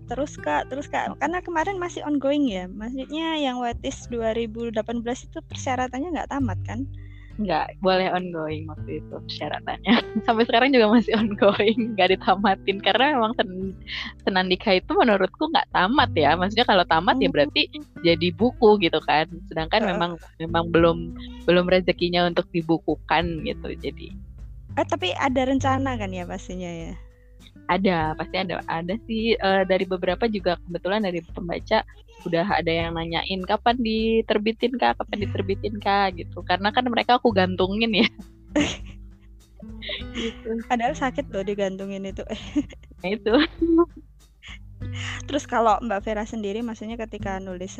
Terus 0.09 0.39
Kak, 0.41 0.73
terus 0.73 0.89
Kak, 0.89 1.21
karena 1.21 1.43
kemarin 1.43 1.77
masih 1.77 2.01
ongoing 2.07 2.49
ya. 2.49 2.65
Maksudnya 2.65 3.37
yang 3.37 3.61
Wetis 3.61 4.09
2018 4.09 4.73
itu 5.29 5.39
persyaratannya 5.45 6.09
nggak 6.15 6.31
tamat 6.33 6.59
kan? 6.65 6.87
Nggak 7.39 7.79
boleh 7.79 8.11
ongoing 8.11 8.67
waktu 8.67 8.99
itu 8.99 9.15
persyaratannya. 9.15 9.95
Sampai 10.27 10.43
sekarang 10.43 10.75
juga 10.75 10.91
masih 10.91 11.15
ongoing 11.15 11.95
nggak 11.95 12.19
ditamatin. 12.19 12.77
Karena 12.83 13.15
memang 13.15 13.31
sen 13.39 13.49
senandika 14.27 14.75
itu 14.75 14.91
menurutku 14.91 15.47
nggak 15.47 15.71
tamat 15.71 16.11
ya. 16.13 16.35
Maksudnya 16.35 16.67
kalau 16.67 16.83
tamat 16.83 17.15
ya 17.23 17.31
berarti 17.31 17.71
oh. 17.71 18.03
jadi 18.03 18.27
buku 18.35 18.83
gitu 18.83 18.99
kan. 19.07 19.31
Sedangkan 19.47 19.87
memang 19.87 20.11
memang 20.37 20.67
belum 20.69 20.97
belum 21.47 21.65
rezekinya 21.71 22.27
untuk 22.27 22.45
dibukukan 22.51 23.47
gitu. 23.47 23.69
Jadi 23.79 24.11
eh 24.77 24.85
tapi 24.85 25.15
ada 25.15 25.47
rencana 25.47 25.95
kan 25.95 26.11
ya 26.11 26.27
pastinya 26.27 26.67
ya? 26.67 26.93
Ada 27.71 28.19
pasti 28.19 28.35
ada. 28.35 28.59
Ada 28.67 28.99
sih 29.07 29.39
uh, 29.39 29.63
dari 29.63 29.87
beberapa 29.87 30.27
juga. 30.27 30.59
Kebetulan 30.67 31.07
dari 31.07 31.23
pembaca 31.23 31.87
udah 32.27 32.47
ada 32.59 32.71
yang 32.71 32.95
nanyain 32.95 33.41
kapan 33.47 33.77
diterbitin 33.79 34.75
kak? 34.75 34.99
Kapan 34.99 35.17
diterbitin 35.27 35.75
kak? 35.79 36.19
Gitu. 36.19 36.37
Karena 36.43 36.73
kan 36.73 36.87
mereka 36.87 37.19
aku 37.21 37.31
gantungin 37.31 38.05
ya. 38.05 38.07
Gitu. 40.15 40.63
padahal 40.71 40.95
sakit 40.95 41.27
loh 41.35 41.43
digantungin 41.43 42.07
itu. 42.07 42.23
Nah, 43.03 43.09
itu. 43.11 43.33
Terus 45.27 45.43
kalau 45.43 45.75
mbak 45.83 46.07
Vera 46.07 46.23
sendiri 46.23 46.63
maksudnya 46.63 46.95
ketika 46.95 47.43
nulis 47.43 47.75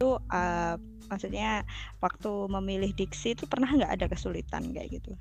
itu 0.00 0.16
uh, 0.16 0.74
maksudnya 1.12 1.66
waktu 2.00 2.32
memilih 2.48 2.96
diksi 2.96 3.36
itu 3.36 3.44
pernah 3.44 3.68
nggak 3.68 3.92
ada 4.00 4.06
kesulitan 4.08 4.72
kayak 4.72 5.00
gitu? 5.00 5.12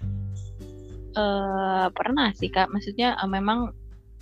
Uh, 1.18 1.90
pernah 1.92 2.32
sih 2.38 2.48
kak, 2.48 2.70
maksudnya 2.70 3.18
uh, 3.18 3.28
memang 3.28 3.74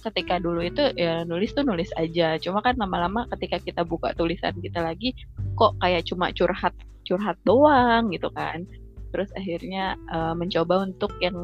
ketika 0.04 0.38
dulu 0.38 0.62
itu 0.63 0.94
ya 0.96 1.25
nulis 1.25 1.54
tuh 1.54 1.66
nulis 1.66 1.89
aja. 1.98 2.38
Cuma 2.38 2.62
kan 2.62 2.77
lama-lama 2.77 3.25
ketika 3.38 3.58
kita 3.62 3.82
buka 3.84 4.13
tulisan 4.13 4.54
kita 4.62 4.82
lagi, 4.84 5.13
kok 5.58 5.75
kayak 5.82 6.06
cuma 6.08 6.30
curhat 6.34 6.74
curhat 7.08 7.38
doang 7.44 8.13
gitu 8.13 8.30
kan. 8.34 8.68
Terus 9.16 9.32
akhirnya 9.34 9.96
uh, 10.12 10.36
mencoba 10.38 10.86
untuk 10.86 11.12
yang 11.24 11.36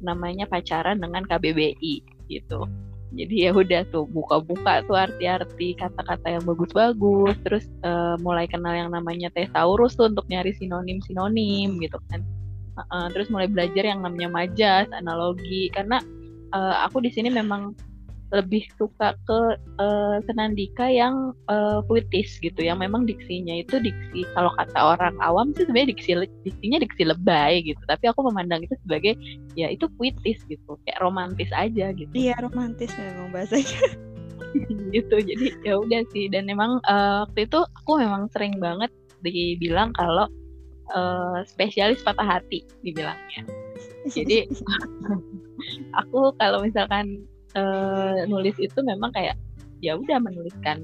namanya 0.00 0.48
pacaran 0.48 1.00
dengan 1.00 1.26
KBBI 1.26 2.28
gitu. 2.30 2.68
Jadi 3.10 3.42
ya 3.42 3.50
udah 3.50 3.82
tuh 3.90 4.06
buka-buka 4.06 4.86
tuh 4.86 4.94
arti-arti 4.94 5.74
kata-kata 5.74 6.38
yang 6.38 6.46
bagus-bagus, 6.46 7.34
terus 7.42 7.66
uh, 7.82 8.14
mulai 8.22 8.46
kenal 8.46 8.70
yang 8.70 8.94
namanya 8.94 9.34
thesaurus 9.34 9.98
tuh 9.98 10.06
untuk 10.06 10.30
nyari 10.30 10.54
sinonim-sinonim 10.54 11.74
gitu 11.82 11.98
kan 12.06 12.22
uh, 12.88 13.08
terus 13.12 13.28
mulai 13.28 13.50
belajar 13.50 13.84
yang 13.84 14.00
namanya 14.00 14.30
majas 14.30 14.86
analogi 14.94 15.68
karena 15.74 16.00
uh, 16.54 16.86
aku 16.86 17.02
di 17.02 17.10
sini 17.12 17.30
memang 17.32 17.74
lebih 18.30 18.62
suka 18.78 19.18
ke 19.26 19.40
uh, 19.82 20.16
senandika 20.22 20.86
yang 20.86 21.34
uh, 21.50 21.82
puitis 21.82 22.38
gitu. 22.38 22.62
Yang 22.62 22.86
memang 22.86 23.02
diksinya 23.02 23.58
itu 23.58 23.82
diksi 23.82 24.22
kalau 24.38 24.54
kata 24.54 24.78
orang 24.78 25.18
awam 25.18 25.50
sih 25.58 25.66
sebenarnya 25.66 25.90
diksi 25.94 26.10
diksinya 26.46 26.78
diksi 26.78 27.02
lebay 27.10 27.66
gitu. 27.66 27.82
Tapi 27.90 28.06
aku 28.06 28.22
memandang 28.30 28.62
itu 28.62 28.74
sebagai 28.86 29.18
ya 29.58 29.66
itu 29.66 29.90
puitis 29.98 30.38
gitu. 30.46 30.78
Kayak 30.86 31.02
romantis 31.02 31.50
aja 31.50 31.90
gitu. 31.90 32.12
Iya 32.14 32.38
romantis 32.38 32.94
memang 32.94 33.34
bahasanya. 33.34 33.78
Gitu 34.90 35.14
jadi 35.14 35.46
ya 35.62 35.78
udah 35.78 36.02
sih. 36.10 36.26
Dan 36.26 36.50
memang 36.50 36.82
uh, 36.90 37.22
waktu 37.26 37.46
itu 37.46 37.62
aku 37.82 38.02
memang 38.02 38.26
sering 38.34 38.58
banget 38.58 38.90
dibilang 39.22 39.94
kalau 39.94 40.26
uh, 40.90 41.42
spesialis 41.46 42.02
patah 42.02 42.26
hati 42.26 42.66
dibilangnya. 42.82 43.46
Jadi 44.10 44.46
aku 45.96 46.34
kalau 46.38 46.62
misalkan 46.64 47.24
uh, 47.56 48.24
nulis 48.26 48.56
itu 48.58 48.78
memang 48.82 49.10
kayak 49.14 49.36
ya 49.80 49.96
udah 49.96 50.20
menuliskan 50.20 50.80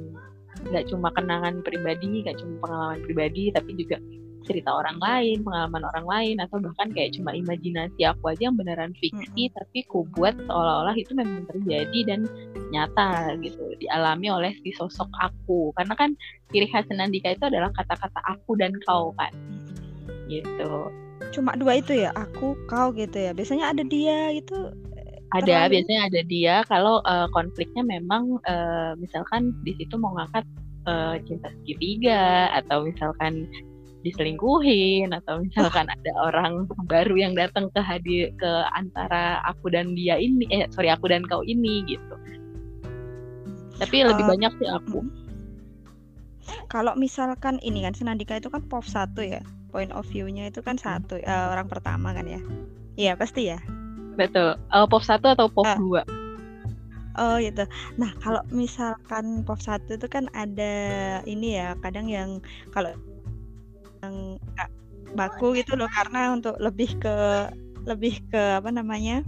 nggak 0.72 0.88
cuma 0.88 1.12
kenangan 1.12 1.60
pribadi, 1.60 2.24
nggak 2.24 2.40
cuma 2.40 2.54
pengalaman 2.64 3.00
pribadi, 3.04 3.52
tapi 3.52 3.76
juga 3.76 4.00
cerita 4.46 4.70
orang 4.70 4.96
lain, 5.02 5.42
pengalaman 5.42 5.82
orang 5.90 6.06
lain, 6.06 6.36
atau 6.38 6.62
bahkan 6.62 6.88
kayak 6.94 7.12
cuma 7.18 7.34
imajinasi 7.34 8.06
aku 8.06 8.30
aja 8.30 8.48
yang 8.48 8.56
beneran 8.56 8.94
fiksi, 8.96 9.50
hmm. 9.50 9.54
tapi 9.58 9.82
ku 9.90 10.06
buat 10.14 10.32
seolah-olah 10.38 10.94
itu 10.96 11.12
memang 11.12 11.44
terjadi 11.50 12.00
dan 12.06 12.20
nyata 12.70 13.34
gitu, 13.42 13.74
dialami 13.82 14.30
oleh 14.30 14.52
si 14.62 14.70
sosok 14.72 15.10
aku. 15.18 15.74
Karena 15.74 15.94
kan 15.98 16.14
ciri 16.54 16.70
khas 16.70 16.86
Nandika 16.94 17.34
itu 17.34 17.44
adalah 17.44 17.74
kata-kata 17.74 18.20
aku 18.32 18.54
dan 18.56 18.72
kau 18.86 19.12
kan 19.18 19.34
gitu 20.26 20.90
cuma 21.34 21.54
dua 21.54 21.78
itu 21.78 21.96
ya 21.96 22.10
aku 22.14 22.58
kau 22.70 22.90
gitu 22.94 23.16
ya. 23.16 23.30
Biasanya 23.32 23.72
ada 23.72 23.82
dia 23.86 24.34
gitu 24.36 24.74
ada 25.34 25.66
terlalu... 25.66 25.72
biasanya 25.74 26.00
ada 26.06 26.20
dia. 26.26 26.54
Kalau 26.70 27.02
uh, 27.02 27.26
konfliknya 27.34 27.82
memang 27.82 28.38
uh, 28.46 28.94
misalkan 29.00 29.50
di 29.66 29.74
situ 29.74 29.98
mau 29.98 30.14
ngangkat 30.14 30.44
uh, 30.86 31.18
cinta 31.26 31.50
segitiga 31.62 32.54
atau 32.54 32.86
misalkan 32.86 33.50
diselingkuhin 34.06 35.10
atau 35.10 35.42
misalkan 35.42 35.90
ada 35.90 36.12
orang 36.22 36.70
baru 36.86 37.18
yang 37.18 37.34
datang 37.34 37.66
ke 37.74 37.80
hadir 37.82 38.30
ke 38.38 38.52
antara 38.78 39.42
aku 39.50 39.66
dan 39.66 39.98
dia 39.98 40.14
ini 40.14 40.46
eh 40.54 40.70
sorry 40.70 40.94
aku 40.94 41.10
dan 41.10 41.26
kau 41.26 41.42
ini 41.42 41.82
gitu. 41.90 42.14
Tapi 43.82 44.06
lebih 44.06 44.24
uh, 44.24 44.30
banyak 44.30 44.52
sih 44.62 44.70
aku. 44.70 45.00
kalau 46.70 46.94
misalkan 46.94 47.58
ini 47.66 47.82
kan 47.82 47.90
Senandika 47.90 48.38
itu 48.38 48.46
kan 48.46 48.62
pop 48.70 48.86
satu 48.86 49.18
ya 49.18 49.42
point 49.76 49.92
of 49.92 50.08
view-nya 50.08 50.48
itu 50.48 50.64
kan 50.64 50.80
satu 50.80 51.20
uh, 51.20 51.52
orang 51.52 51.68
pertama 51.68 52.16
kan 52.16 52.24
ya? 52.24 52.40
Iya 52.96 53.12
pasti 53.20 53.52
ya? 53.52 53.60
Betul. 54.16 54.56
Uh, 54.72 54.88
pop 54.88 55.04
satu 55.04 55.36
atau 55.36 55.52
pop 55.52 55.68
uh, 55.68 55.76
dua? 55.76 56.02
Oh 57.20 57.36
gitu. 57.36 57.68
Nah 58.00 58.16
kalau 58.24 58.40
misalkan 58.48 59.44
pop 59.44 59.60
satu 59.60 60.00
itu 60.00 60.08
kan 60.08 60.32
ada 60.32 61.20
ini 61.28 61.60
ya 61.60 61.76
kadang 61.84 62.08
yang 62.08 62.40
kalau 62.72 62.96
yang 64.00 64.40
baku 65.12 65.52
gitu 65.60 65.76
loh 65.76 65.92
karena 65.92 66.32
untuk 66.32 66.56
lebih 66.56 66.96
ke 66.96 67.16
lebih 67.84 68.24
ke 68.32 68.40
apa 68.56 68.72
namanya 68.72 69.20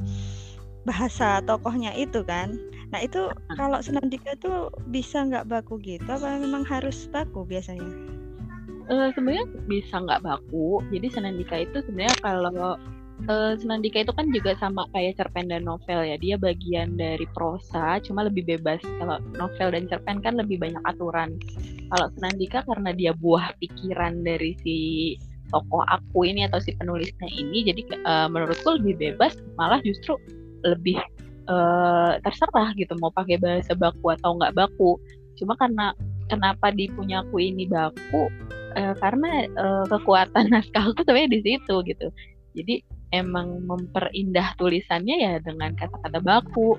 bahasa 0.88 1.45
tokohnya 1.45 1.93
itu 1.93 2.25
kan. 2.25 2.57
Nah 2.88 3.05
itu 3.05 3.28
kalau 3.52 3.85
Senandika 3.85 4.33
itu 4.33 4.73
bisa 4.88 5.28
nggak 5.28 5.45
baku 5.45 5.76
gitu 5.85 6.09
apa 6.09 6.40
memang 6.40 6.64
harus 6.64 7.05
baku 7.12 7.45
biasanya? 7.45 8.18
Uh, 8.88 9.09
sebenarnya 9.14 9.47
bisa 9.68 10.00
nggak 10.00 10.25
baku. 10.25 10.80
Jadi 10.92 11.07
Senandika 11.12 11.57
itu 11.61 11.78
sebenarnya 11.85 12.16
kalau 12.25 12.76
uh, 13.28 13.52
Senandika 13.57 14.02
itu 14.02 14.12
kan 14.12 14.26
juga 14.33 14.57
sama 14.59 14.88
kayak 14.97 15.21
cerpen 15.21 15.52
dan 15.52 15.64
novel 15.64 16.00
ya. 16.04 16.16
Dia 16.18 16.37
bagian 16.40 16.97
dari 16.97 17.25
prosa, 17.37 18.00
cuma 18.02 18.26
lebih 18.26 18.49
bebas. 18.49 18.80
Kalau 18.83 19.21
novel 19.37 19.68
dan 19.73 19.85
cerpen 19.87 20.25
kan 20.25 20.40
lebih 20.40 20.59
banyak 20.59 20.80
aturan. 20.88 21.37
Kalau 21.88 22.07
Senandika 22.16 22.64
karena 22.68 22.90
dia 22.92 23.12
buah 23.16 23.57
pikiran 23.61 24.25
dari 24.25 24.57
si 24.64 24.76
tokoh 25.49 25.80
aku 25.88 26.28
ini 26.28 26.45
atau 26.45 26.61
si 26.61 26.76
penulisnya 26.76 27.28
ini, 27.33 27.64
jadi 27.64 27.80
uh, 28.04 28.28
menurutku 28.28 28.76
lebih 28.80 29.00
bebas. 29.00 29.37
Malah 29.57 29.80
justru 29.80 30.16
lebih 30.66 31.00
uh, 31.49 32.21
terserah 32.21 32.75
gitu 32.76 32.92
mau 33.00 33.09
pakai 33.14 33.40
bahasa 33.40 33.73
baku 33.73 34.12
atau 34.12 34.37
nggak 34.37 34.52
baku. 34.52 35.00
Cuma 35.38 35.54
karena 35.57 35.95
kenapa 36.28 36.75
di 36.75 36.90
punyaku 36.92 37.40
ini 37.40 37.64
baku 37.64 38.28
uh, 38.78 38.94
karena 39.02 39.50
uh, 39.58 39.85
kekuatan 39.90 40.49
naskah 40.54 40.94
itu 40.94 41.02
sebenarnya 41.02 41.30
di 41.35 41.40
situ 41.42 41.75
gitu. 41.85 42.06
Jadi 42.54 42.75
emang 43.12 43.64
memperindah 43.66 44.54
tulisannya 44.56 45.16
ya 45.18 45.35
dengan 45.42 45.75
kata-kata 45.75 46.23
baku. 46.23 46.78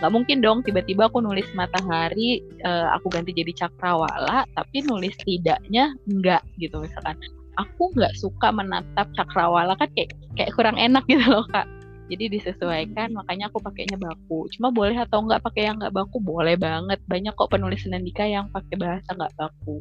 Nggak 0.00 0.12
mungkin 0.12 0.38
dong 0.40 0.58
tiba-tiba 0.62 1.10
aku 1.10 1.18
nulis 1.18 1.44
matahari 1.52 2.40
uh, 2.62 2.94
aku 2.94 3.10
ganti 3.10 3.34
jadi 3.34 3.66
cakrawala 3.66 4.46
tapi 4.54 4.86
nulis 4.86 5.12
tidaknya 5.26 5.92
enggak 6.06 6.42
gitu 6.62 6.78
misalkan. 6.78 7.18
Aku 7.58 7.92
nggak 7.92 8.16
suka 8.16 8.54
menatap 8.54 9.10
cakrawala 9.18 9.76
kan 9.76 9.90
kayak 9.92 10.14
kayak 10.38 10.54
kurang 10.54 10.78
enak 10.78 11.04
gitu 11.10 11.26
loh 11.26 11.44
kak. 11.50 11.66
Jadi 12.10 12.26
disesuaikan 12.26 13.14
makanya 13.14 13.46
aku 13.46 13.62
pakainya 13.62 13.94
baku. 13.94 14.50
Cuma 14.58 14.74
boleh 14.74 14.98
atau 14.98 15.22
nggak 15.22 15.46
pakai 15.46 15.70
yang 15.70 15.78
nggak 15.78 15.94
baku? 15.94 16.18
Boleh 16.18 16.58
banget. 16.58 16.98
Banyak 17.06 17.38
kok 17.38 17.54
penulis 17.54 17.86
Nandika 17.86 18.26
yang 18.26 18.50
pakai 18.50 18.74
bahasa 18.74 19.14
nggak 19.14 19.34
baku 19.38 19.78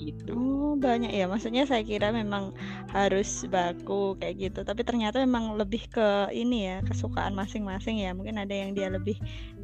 gitu. 0.00 0.32
Oh, 0.32 0.72
banyak 0.80 1.12
ya. 1.12 1.28
Maksudnya 1.28 1.68
saya 1.68 1.84
kira 1.84 2.08
memang 2.08 2.56
harus 2.96 3.44
baku 3.52 4.16
kayak 4.16 4.50
gitu. 4.50 4.60
Tapi 4.64 4.80
ternyata 4.82 5.20
memang 5.20 5.60
lebih 5.60 5.84
ke 5.92 6.32
ini 6.32 6.64
ya, 6.72 6.76
kesukaan 6.88 7.36
masing-masing 7.36 8.00
ya. 8.00 8.16
Mungkin 8.16 8.40
ada 8.40 8.54
yang 8.56 8.72
dia 8.72 8.88
lebih 8.88 9.20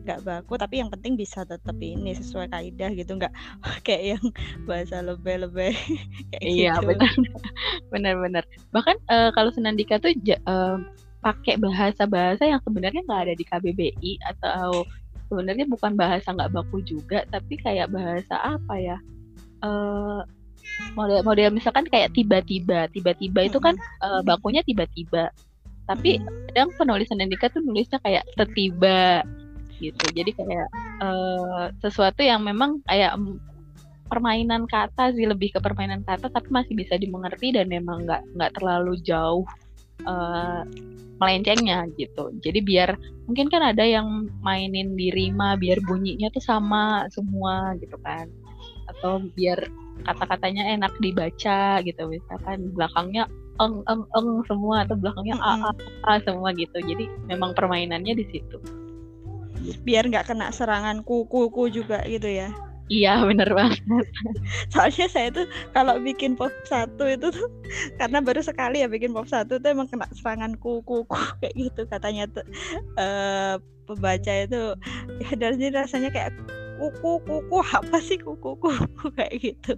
nggak 0.07 0.23
baku, 0.23 0.55
tapi 0.55 0.79
yang 0.79 0.87
penting 0.87 1.19
bisa 1.19 1.43
tetap 1.43 1.75
ini 1.83 2.15
sesuai 2.15 2.47
kaidah 2.55 2.95
gitu, 2.95 3.19
nggak 3.19 3.35
kayak 3.87 4.15
yang 4.15 4.25
bahasa 4.63 5.03
lebih-lebih 5.03 5.75
kayak 6.31 6.47
Iya, 6.47 6.73
gitu. 6.79 6.95
benar. 6.95 7.13
Benar-benar. 7.93 8.45
Bahkan 8.71 8.97
uh, 9.11 9.31
kalau 9.35 9.51
Senandika 9.51 9.99
tuh 9.99 10.15
uh, 10.47 10.79
pakai 11.27 11.59
bahasa-bahasa 11.59 12.47
yang 12.47 12.63
sebenarnya 12.63 13.03
nggak 13.03 13.23
ada 13.27 13.35
di 13.35 13.45
KBBI 13.51 14.13
atau 14.23 14.87
sebenarnya 15.27 15.67
bukan 15.67 15.99
bahasa 15.99 16.31
nggak 16.31 16.55
baku 16.55 16.87
juga, 16.87 17.27
tapi 17.35 17.59
kayak 17.59 17.91
bahasa 17.91 18.39
apa 18.39 18.79
ya? 18.79 18.99
Uh, 19.65 20.21
model 20.99 21.21
model 21.25 21.51
misalkan 21.55 21.87
kayak 21.89 22.13
tiba-tiba. 22.13 22.91
Tiba-tiba 22.93 23.41
itu 23.49 23.59
kan 23.61 23.75
uh, 24.05 24.21
bakunya 24.27 24.61
tiba-tiba. 24.67 25.33
Tapi 25.87 26.19
kadang 26.51 26.75
penulisan 26.75 27.23
Andika 27.23 27.47
tuh 27.49 27.63
nulisnya 27.63 28.03
kayak 28.03 28.27
tertiba 28.35 29.23
gitu. 29.79 30.05
Jadi 30.13 30.31
kayak 30.35 30.69
uh, 31.01 31.71
sesuatu 31.79 32.25
yang 32.25 32.43
memang 32.43 32.83
kayak 32.89 33.15
permainan 34.07 34.71
kata 34.71 35.15
sih 35.15 35.27
lebih 35.27 35.55
ke 35.55 35.59
permainan 35.59 36.07
kata 36.07 36.31
tapi 36.31 36.47
masih 36.51 36.79
bisa 36.79 36.95
dimengerti 36.95 37.51
dan 37.51 37.67
memang 37.67 38.07
nggak 38.07 38.23
nggak 38.39 38.53
terlalu 38.55 38.95
jauh 39.03 39.47
uh, 40.07 40.63
melencengnya 41.23 41.87
gitu. 41.95 42.35
Jadi 42.43 42.61
biar 42.67 42.99
mungkin 43.31 43.47
kan 43.47 43.63
ada 43.63 43.83
yang 43.87 44.31
mainin 44.43 44.95
di 44.99 45.11
rima 45.15 45.55
biar 45.55 45.83
bunyinya 45.87 46.31
tuh 46.35 46.43
sama 46.43 47.07
semua 47.11 47.75
gitu 47.79 47.99
kan 48.03 48.27
atau 48.91 49.23
biar 49.35 49.59
kata-katanya 50.05 50.77
enak 50.77 50.93
dibaca 51.01 51.81
gitu 51.83 52.03
misalkan 52.07 52.71
belakangnya 52.77 53.27
eng 53.57 53.81
eng 53.89 54.05
eng 54.13 54.29
semua 54.45 54.85
atau 54.85 54.97
belakangnya 54.97 55.37
a 55.41 55.53
a 55.69 55.73
a 56.05 56.13
semua 56.23 56.53
gitu. 56.53 56.77
Jadi 56.77 57.09
memang 57.29 57.57
permainannya 57.57 58.15
di 58.17 58.25
situ. 58.29 58.59
Biar 59.83 60.07
nggak 60.07 60.29
kena 60.31 60.53
serangan 60.53 61.01
kuku 61.03 61.49
kuku 61.49 61.83
juga 61.83 62.05
gitu 62.05 62.29
ya. 62.29 62.53
Iya 62.87 63.19
bener 63.27 63.51
banget. 63.51 63.83
Soalnya 64.71 65.11
saya 65.11 65.29
tuh 65.35 65.51
kalau 65.75 65.99
bikin 65.99 66.39
pop 66.39 66.55
satu 66.71 67.03
itu 67.11 67.35
tuh 67.35 67.51
karena 67.99 68.23
baru 68.23 68.39
sekali 68.47 68.79
ya 68.79 68.87
bikin 68.87 69.11
pop 69.11 69.27
satu 69.27 69.59
tuh 69.59 69.69
emang 69.75 69.91
kena 69.91 70.07
serangan 70.15 70.55
kuku 70.55 71.03
kuku 71.03 71.19
kayak 71.43 71.55
gitu 71.57 71.83
katanya 71.91 72.31
tuh. 72.31 72.47
Uh, 72.95 73.59
pembaca 73.87 74.33
itu 74.35 74.75
ya 75.23 75.31
dari 75.39 75.71
rasanya 75.71 76.11
kayak 76.11 76.35
kuku 76.77 77.11
kuku 77.25 77.57
apa 77.79 77.99
sih 78.01 78.19
kuku 78.21 78.57
kuku 78.61 79.07
kayak 79.17 79.35
gitu? 79.41 79.73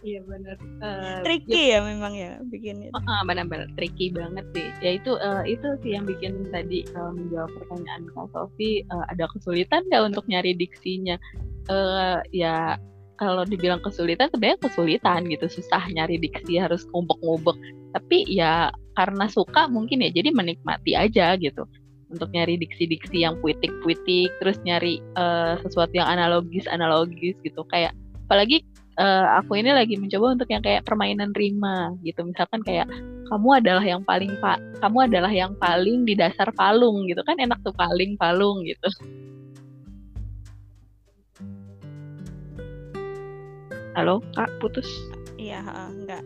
Iya 0.00 0.24
benar 0.24 0.56
uh, 0.80 1.20
tricky 1.20 1.74
ya, 1.74 1.78
ya 1.82 1.84
memang 1.84 2.16
ya 2.16 2.40
bikin 2.48 2.88
itu. 2.88 2.94
Uh, 2.96 3.22
benar-benar 3.28 3.68
tricky 3.76 4.08
banget 4.08 4.46
sih. 4.56 4.68
Ya 4.80 4.90
itu 4.96 5.18
uh, 5.20 5.44
itu 5.44 5.76
sih 5.84 5.92
yang 5.98 6.08
bikin 6.08 6.48
tadi 6.48 6.86
uh, 6.96 7.12
menjawab 7.12 7.52
pertanyaan 7.60 8.08
kak 8.08 8.26
Sofi 8.32 8.86
uh, 8.88 9.04
ada 9.12 9.28
kesulitan 9.36 9.84
nggak 9.92 10.02
untuk 10.14 10.24
nyari 10.30 10.56
diksinya? 10.56 11.20
Uh, 11.66 12.22
ya 12.30 12.80
kalau 13.16 13.42
dibilang 13.48 13.80
kesulitan 13.80 14.28
sebenarnya 14.30 14.60
kesulitan 14.60 15.24
gitu 15.28 15.48
susah 15.48 15.82
nyari 15.92 16.20
diksi 16.20 16.60
harus 16.60 16.84
ngumpek-ngumpek 16.92 17.56
tapi 17.96 18.28
ya 18.28 18.68
karena 18.96 19.24
suka 19.28 19.68
mungkin 19.72 20.04
ya 20.04 20.12
jadi 20.12 20.30
menikmati 20.36 20.92
aja 20.92 21.32
gitu 21.40 21.64
untuk 22.06 22.30
nyari 22.30 22.54
diksi-diksi 22.62 23.26
yang 23.26 23.34
puitik-puitik 23.42 24.30
terus 24.38 24.56
nyari 24.62 25.02
uh, 25.18 25.58
sesuatu 25.62 25.90
yang 25.94 26.06
analogis-analogis 26.06 27.34
gitu. 27.42 27.62
Kayak 27.66 27.98
apalagi 28.26 28.62
uh, 28.98 29.42
aku 29.42 29.58
ini 29.58 29.74
lagi 29.74 29.98
mencoba 29.98 30.38
untuk 30.38 30.48
yang 30.50 30.62
kayak 30.62 30.86
permainan 30.86 31.34
rima 31.34 31.94
gitu. 32.06 32.22
Misalkan 32.22 32.62
kayak 32.62 32.86
kamu 33.26 33.58
adalah 33.58 33.82
yang 33.82 34.02
paling 34.06 34.30
pak 34.38 34.62
kamu 34.78 34.98
adalah 35.10 35.32
yang 35.34 35.52
paling 35.58 36.06
di 36.06 36.14
dasar 36.14 36.50
palung 36.54 37.06
gitu 37.10 37.22
kan. 37.26 37.36
Enak 37.42 37.58
tuh 37.66 37.74
paling 37.74 38.14
palung 38.14 38.62
gitu. 38.62 38.88
Halo 43.96 44.20
kak 44.36 44.52
putus? 44.60 44.86
Iya 45.40 45.64
enggak. 45.90 46.22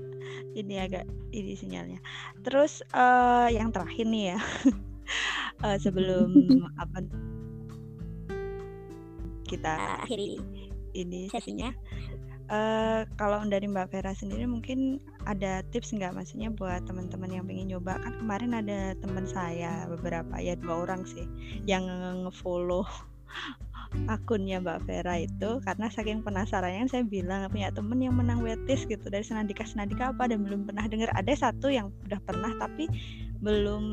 Ini 0.50 0.74
agak 0.90 1.07
ini 1.31 1.55
sinyalnya. 1.55 2.02
Terus 2.42 2.83
uh, 2.90 3.46
yang 3.46 3.70
terakhir 3.70 4.11
nih 4.11 4.35
ya 4.35 4.38
uh, 5.64 5.77
sebelum 5.85 6.33
apa 6.83 7.05
kita 9.51 10.05
akhiri 10.07 10.38
ini 10.94 11.27
sesinya. 11.31 11.75
Uh, 12.51 13.03
kalau 13.20 13.42
dari 13.46 13.66
Mbak 13.66 13.90
Vera 13.90 14.14
sendiri 14.14 14.46
mungkin 14.46 15.03
ada 15.27 15.62
tips 15.75 15.90
nggak 15.94 16.14
maksudnya 16.14 16.51
buat 16.55 16.87
teman-teman 16.87 17.31
yang 17.31 17.44
pengen 17.46 17.75
nyoba? 17.75 17.99
Kan 17.99 18.14
kemarin 18.23 18.53
ada 18.55 18.94
teman 18.99 19.27
saya 19.27 19.90
beberapa 19.90 20.38
ya 20.38 20.55
dua 20.55 20.87
orang 20.87 21.03
sih 21.07 21.27
yang 21.66 21.87
ngefollow 22.27 22.87
akunnya 24.07 24.62
Mbak 24.62 24.87
Vera 24.87 25.14
itu. 25.23 25.59
Karena 25.66 25.90
saking 25.90 26.23
penasarannya 26.23 26.87
saya 26.87 27.03
bilang 27.03 27.51
punya 27.51 27.75
temen 27.75 27.99
yang 27.99 28.14
menang 28.14 28.42
wetis 28.42 28.87
gitu. 28.87 29.03
Dari 29.11 29.27
Senandika 29.27 29.66
Senandika 29.66 30.14
apa 30.14 30.31
dan 30.31 30.46
belum 30.46 30.66
pernah 30.70 30.87
dengar. 30.87 31.11
Ada 31.14 31.51
satu 31.51 31.70
yang 31.70 31.90
udah 32.07 32.20
pernah 32.23 32.55
tapi 32.59 32.87
belum 33.40 33.85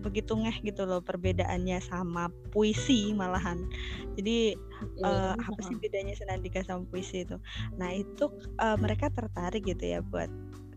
begitu 0.00 0.32
ngeh 0.32 0.64
gitu 0.64 0.88
loh 0.88 1.04
perbedaannya 1.04 1.80
sama 1.84 2.32
puisi 2.52 3.12
malahan. 3.12 3.68
Jadi 4.16 4.56
uh, 5.04 5.36
apa 5.36 5.60
sih 5.64 5.76
bedanya 5.76 6.16
senandika 6.16 6.64
sama 6.64 6.88
puisi 6.88 7.24
itu? 7.24 7.36
Nah 7.76 7.92
itu 7.92 8.32
uh, 8.60 8.76
mereka 8.80 9.12
tertarik 9.12 9.64
gitu 9.68 9.84
ya 9.84 10.00
buat 10.00 10.28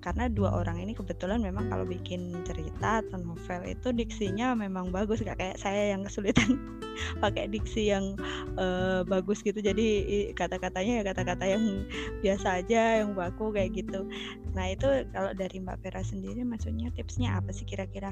karena 0.08 0.30
dua 0.32 0.54
orang 0.54 0.80
ini 0.80 0.94
kebetulan 0.94 1.42
memang 1.42 1.68
kalau 1.68 1.84
bikin 1.84 2.32
cerita 2.48 3.04
atau 3.04 3.20
novel 3.20 3.66
itu 3.68 3.92
diksinya 3.92 4.54
memang 4.54 4.94
bagus 4.94 5.20
gak 5.26 5.42
kayak 5.42 5.58
saya 5.60 5.92
yang 5.92 6.06
kesulitan 6.06 6.80
pakai 7.24 7.50
diksi 7.52 7.92
yang 7.92 8.16
uh, 8.56 9.04
bagus 9.04 9.42
gitu. 9.44 9.60
Jadi 9.60 10.32
kata-katanya 10.38 11.02
ya 11.02 11.04
kata-kata 11.12 11.46
yang 11.50 11.84
biasa 12.22 12.64
aja 12.64 13.04
yang 13.04 13.18
baku 13.18 13.52
kayak 13.52 13.76
gitu 13.76 14.08
nah 14.58 14.74
itu 14.74 15.06
kalau 15.14 15.38
dari 15.38 15.62
Mbak 15.62 15.86
Vera 15.86 16.02
sendiri 16.02 16.42
maksudnya 16.42 16.90
tipsnya 16.98 17.38
apa 17.38 17.54
sih 17.54 17.62
kira-kira? 17.70 18.10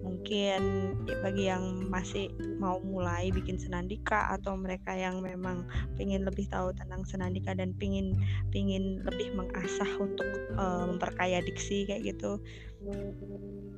Mungkin 0.00 0.60
ya 1.04 1.16
bagi 1.20 1.44
yang 1.52 1.92
masih 1.92 2.32
mau 2.56 2.80
mulai 2.80 3.28
bikin 3.28 3.60
senandika 3.60 4.32
atau 4.32 4.56
mereka 4.56 4.96
yang 4.96 5.20
memang 5.20 5.68
ingin 6.00 6.24
lebih 6.24 6.48
tahu 6.48 6.72
tentang 6.72 7.04
senandika 7.04 7.52
dan 7.52 7.76
pingin 7.76 8.16
pingin 8.48 9.04
lebih 9.04 9.36
mengasah 9.36 9.92
untuk 10.00 10.24
uh, 10.56 10.88
memperkaya 10.88 11.44
diksi 11.44 11.84
kayak 11.84 12.16
gitu? 12.16 12.40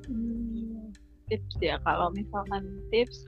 Hmm, 0.07 0.95
tips 1.27 1.59
ya. 1.59 1.75
Kalau 1.83 2.15
misalkan 2.15 2.79
tips 2.95 3.27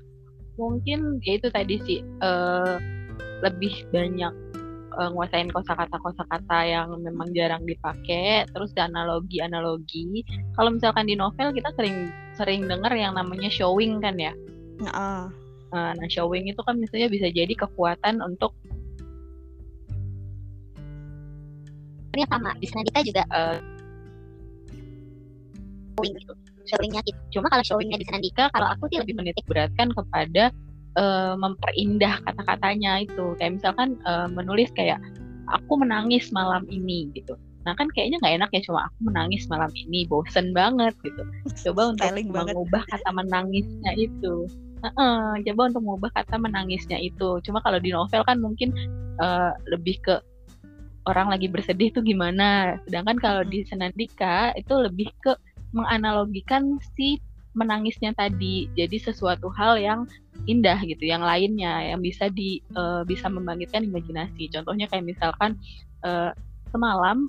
mungkin 0.56 1.20
ya 1.28 1.36
itu 1.36 1.52
tadi 1.52 1.76
sih 1.84 2.00
uh, 2.24 2.80
lebih 3.46 3.86
banyak 3.94 4.34
uh, 4.98 5.10
nguasain 5.14 5.54
kosakata 5.54 5.98
kosakata 6.02 6.60
yang 6.66 6.90
memang 7.00 7.30
jarang 7.32 7.64
dipakai 7.64 8.50
terus 8.50 8.74
analogi 8.76 9.40
analogi 9.40 10.26
kalau 10.58 10.74
misalkan 10.74 11.06
di 11.06 11.14
novel 11.14 11.54
kita 11.54 11.70
sering 11.78 12.10
sering 12.34 12.66
dengar 12.66 12.92
yang 12.98 13.14
namanya 13.14 13.48
showing 13.48 14.02
kan 14.02 14.18
ya? 14.18 14.34
Uh. 14.90 15.30
Uh, 15.70 15.92
nah 15.96 16.08
showing 16.10 16.50
itu 16.50 16.62
kan 16.66 16.80
misalnya 16.80 17.08
bisa 17.12 17.28
jadi 17.30 17.54
kekuatan 17.54 18.24
untuk 18.24 18.56
ini 22.18 22.26
sama 22.26 22.50
di 22.58 22.66
sana 22.66 22.82
kita 22.90 23.00
juga 23.06 23.24
uh, 23.30 23.58
showing 25.98 26.14
gitu 26.18 26.34
showingnya 26.68 27.02
gitu. 27.08 27.40
Cuma 27.40 27.48
kalau 27.48 27.64
showingnya 27.64 27.98
di 27.98 28.06
Sandika 28.06 28.52
kalau 28.52 28.68
aku 28.76 28.92
sih 28.92 29.00
lebih 29.00 29.16
menitik 29.16 29.48
beratkan 29.48 29.90
kepada 29.96 30.52
uh, 30.98 31.34
memperindah 31.38 32.20
kata-katanya 32.26 33.06
itu. 33.06 33.38
Kayak 33.38 33.62
misalkan 33.62 33.96
uh, 34.04 34.28
menulis 34.28 34.74
kayak 34.74 35.00
aku 35.48 35.80
menangis 35.80 36.34
malam 36.34 36.66
ini 36.68 37.08
gitu. 37.16 37.38
Nah 37.64 37.76
kan 37.76 37.88
kayaknya 37.92 38.20
nggak 38.24 38.36
enak 38.44 38.50
ya 38.56 38.62
cuma 38.68 38.88
aku 38.88 39.12
menangis 39.12 39.44
malam 39.48 39.72
ini 39.76 40.04
bosen 40.10 40.52
banget 40.52 40.96
gitu. 41.06 41.24
Coba 41.70 41.94
untuk 41.96 42.08
mengubah 42.28 42.84
kata 42.90 43.10
menangisnya 43.14 43.92
itu. 43.96 44.50
Uh, 44.82 44.90
uh, 44.94 45.28
coba 45.42 45.62
untuk 45.74 45.82
mengubah 45.84 46.12
kata 46.18 46.36
menangisnya 46.38 46.98
itu. 47.00 47.40
Cuma 47.46 47.60
kalau 47.62 47.80
di 47.80 47.94
novel 47.94 48.22
kan 48.26 48.38
mungkin 48.42 48.74
uh, 49.22 49.52
lebih 49.70 50.00
ke 50.04 50.16
orang 51.08 51.32
lagi 51.32 51.48
bersedih 51.48 51.92
tuh 51.96 52.04
gimana. 52.04 52.76
Sedangkan 52.88 53.18
kalau 53.20 53.44
di 53.48 53.64
Senandika 53.68 54.52
itu 54.60 54.74
lebih 54.76 55.10
ke 55.24 55.34
menganalogikan 55.76 56.80
si 56.96 57.20
menangisnya 57.58 58.14
tadi. 58.14 58.70
Jadi 58.78 59.02
sesuatu 59.02 59.50
hal 59.58 59.82
yang 59.82 60.06
indah 60.46 60.78
gitu 60.86 61.10
yang 61.10 61.26
lainnya 61.26 61.92
yang 61.92 62.00
bisa 62.00 62.30
di 62.30 62.62
uh, 62.78 63.02
bisa 63.02 63.26
membangkitkan 63.28 63.84
imajinasi. 63.90 64.54
Contohnya 64.54 64.86
kayak 64.88 65.10
misalkan 65.10 65.58
uh, 66.06 66.30
semalam 66.70 67.26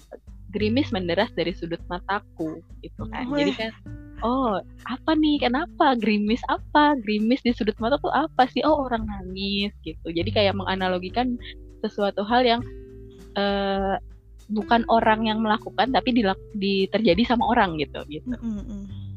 gerimis 0.53 0.93
menderas 0.93 1.33
dari 1.33 1.57
sudut 1.57 1.81
mataku 1.89 2.61
gitu 2.85 3.09
kan. 3.09 3.25
Jadi 3.33 3.53
kan 3.57 3.73
oh 4.21 4.61
apa 4.85 5.11
nih? 5.17 5.41
Kenapa? 5.41 5.97
Gerimis 5.97 6.45
apa? 6.53 7.01
Gerimis 7.01 7.41
di 7.41 7.57
sudut 7.57 7.77
mata 7.81 7.97
tuh 7.97 8.13
apa 8.13 8.45
sih? 8.53 8.61
Oh 8.63 8.85
orang 8.85 9.09
nangis 9.09 9.73
gitu. 9.83 10.13
Jadi 10.13 10.29
kayak 10.29 10.57
menganalogikan 10.57 11.41
sesuatu 11.81 12.27
hal 12.27 12.45
yang 12.45 12.61
eh, 13.39 13.97
bukan 14.49 14.83
orang 14.89 15.29
yang 15.29 15.45
melakukan 15.45 15.93
tapi 15.93 16.17
dilak- 16.17 16.51
di, 16.57 16.89
terjadi 16.89 17.23
sama 17.29 17.53
orang 17.53 17.77
gitu 17.77 18.01
gitu. 18.09 18.33
Mm, 18.33 18.41
mm, 18.41 18.65
mm. 18.65 19.08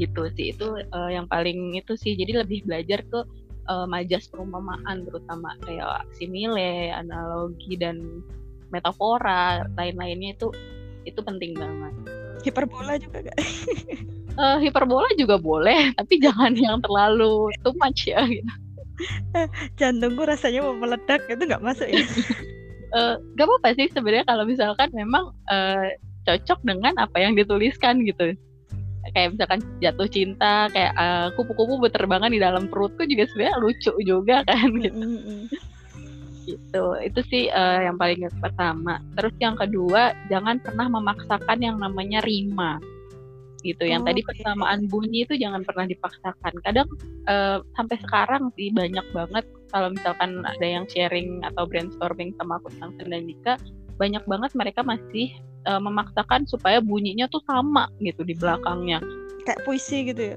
Gitu 0.00 0.32
sih 0.32 0.56
itu 0.56 0.80
eh, 0.80 1.10
yang 1.12 1.28
paling 1.28 1.76
itu 1.76 1.92
sih 1.94 2.16
jadi 2.16 2.42
lebih 2.42 2.64
belajar 2.64 3.04
ke 3.04 3.20
eh, 3.68 3.86
majas 3.86 4.26
perumpamaan 4.32 5.04
terutama 5.04 5.52
kayak 5.68 6.08
simile 6.16 6.88
analogi 6.96 7.76
dan 7.76 8.24
metafora 8.72 9.68
lain-lainnya 9.76 10.32
itu 10.34 10.48
itu 11.04 11.20
penting 11.20 11.52
banget 11.56 11.92
Hiperbola 12.40 12.96
juga 12.96 13.18
gak? 13.28 13.38
Eh, 14.30 14.58
hiperbola 14.62 15.10
juga 15.18 15.36
boleh 15.36 15.90
tapi 15.98 16.22
jangan 16.22 16.54
yang 16.54 16.78
terlalu 16.80 17.50
too 17.60 17.74
much 17.76 18.08
ya 18.08 18.24
gitu. 18.24 18.46
Jantungku 19.78 20.22
rasanya 20.22 20.64
mau 20.64 20.72
meledak 20.78 21.26
itu 21.28 21.42
nggak 21.44 21.60
masuk 21.60 21.90
ya? 21.90 22.00
Eh, 22.90 23.14
gak 23.38 23.46
apa-apa 23.46 23.70
sih 23.78 23.86
sebenarnya 23.94 24.26
kalau 24.26 24.42
misalkan 24.46 24.90
memang 24.90 25.30
eh, 25.46 25.94
cocok 26.26 26.58
dengan 26.66 26.94
apa 26.98 27.22
yang 27.22 27.38
dituliskan 27.38 28.02
gitu 28.02 28.34
kayak 29.12 29.36
misalkan 29.36 29.60
jatuh 29.82 30.08
cinta 30.08 30.66
kayak 30.72 30.92
eh, 30.94 31.28
kupu-kupu 31.34 31.82
berterbangan 31.82 32.30
di 32.30 32.40
dalam 32.40 32.66
perutku 32.70 33.04
juga 33.06 33.26
sebenarnya 33.30 33.56
lucu 33.60 33.92
juga 34.02 34.36
kan 34.48 34.68
gitu 34.78 34.96
Mm, 34.96 35.10
mm, 35.10 35.22
mm. 35.26 35.44
gitu 36.48 36.84
itu 37.04 37.20
sih 37.30 37.44
eh, 37.52 37.78
yang 37.86 37.96
paling 38.00 38.26
pertama 38.40 38.98
terus 39.14 39.34
yang 39.38 39.54
kedua 39.54 40.16
jangan 40.32 40.58
pernah 40.58 40.86
memaksakan 40.88 41.58
yang 41.62 41.76
namanya 41.78 42.18
rima 42.24 42.80
gitu 43.60 43.84
yang 43.84 44.02
tadi 44.08 44.24
Oke. 44.24 44.32
persamaan 44.32 44.88
bunyi 44.88 45.28
itu 45.28 45.36
jangan 45.36 45.60
pernah 45.62 45.84
dipaksakan 45.84 46.54
kadang 46.64 46.88
eh, 47.28 47.58
sampai 47.76 47.96
sekarang 48.00 48.48
sih 48.56 48.72
banyak 48.72 49.04
banget 49.12 49.44
kalau 49.70 49.92
misalkan 49.92 50.42
ada 50.42 50.66
yang 50.66 50.84
sharing 50.90 51.44
atau 51.46 51.68
brainstorming 51.68 52.34
sama 52.40 52.58
aku 52.58 52.72
tentang 52.74 52.92
Sendandika 52.98 53.54
banyak 54.00 54.24
banget 54.24 54.50
mereka 54.56 54.80
masih 54.80 55.30
eh, 55.66 55.80
memaksakan 55.80 56.46
supaya 56.48 56.78
bunyinya 56.80 57.26
tuh 57.28 57.42
sama 57.44 57.88
gitu 58.00 58.22
di 58.24 58.36
belakangnya 58.36 59.00
Kayak 59.44 59.64
puisi 59.64 60.04
gitu 60.04 60.36